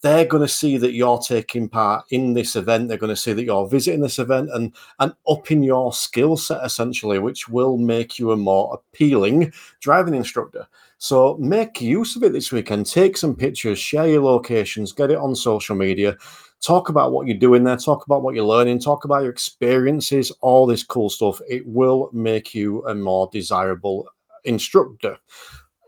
[0.00, 2.88] they're going to see that you're taking part in this event.
[2.88, 6.64] They're going to see that you're visiting this event and and upping your skill set
[6.64, 10.66] essentially, which will make you a more appealing driving instructor.
[10.98, 12.86] So make use of it this weekend.
[12.86, 16.16] Take some pictures, share your locations, get it on social media.
[16.60, 17.76] Talk about what you're doing there.
[17.76, 18.80] Talk about what you're learning.
[18.80, 20.32] Talk about your experiences.
[20.40, 21.40] All this cool stuff.
[21.48, 24.08] It will make you a more desirable
[24.44, 25.16] instructor.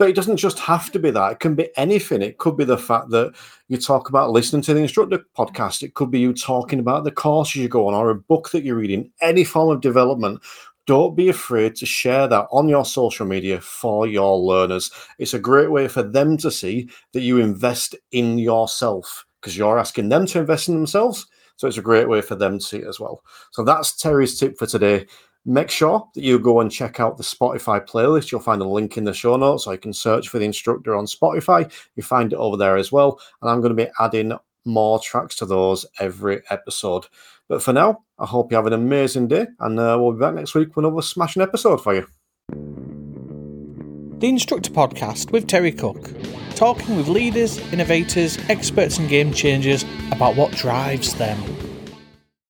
[0.01, 1.33] But it doesn't just have to be that.
[1.33, 2.23] It can be anything.
[2.23, 3.35] It could be the fact that
[3.69, 5.83] you talk about listening to the instructor podcast.
[5.83, 8.65] It could be you talking about the courses you go on or a book that
[8.65, 10.41] you're reading, any form of development.
[10.87, 14.91] Don't be afraid to share that on your social media for your learners.
[15.19, 19.79] It's a great way for them to see that you invest in yourself because you're
[19.79, 21.27] asking them to invest in themselves.
[21.57, 23.23] So it's a great way for them to see it as well.
[23.51, 25.07] So that's Terry's tip for today.
[25.47, 28.31] Make sure that you go and check out the Spotify playlist.
[28.31, 30.95] You'll find a link in the show notes, so you can search for the instructor
[30.95, 31.73] on Spotify.
[31.97, 33.19] You find it over there as well.
[33.41, 34.33] And I'm going to be adding
[34.67, 37.07] more tracks to those every episode.
[37.49, 40.35] But for now, I hope you have an amazing day, and uh, we'll be back
[40.35, 42.07] next week with another smashing episode for you.
[44.19, 46.11] The Instructor Podcast with Terry Cook,
[46.55, 51.43] talking with leaders, innovators, experts, and game changers about what drives them.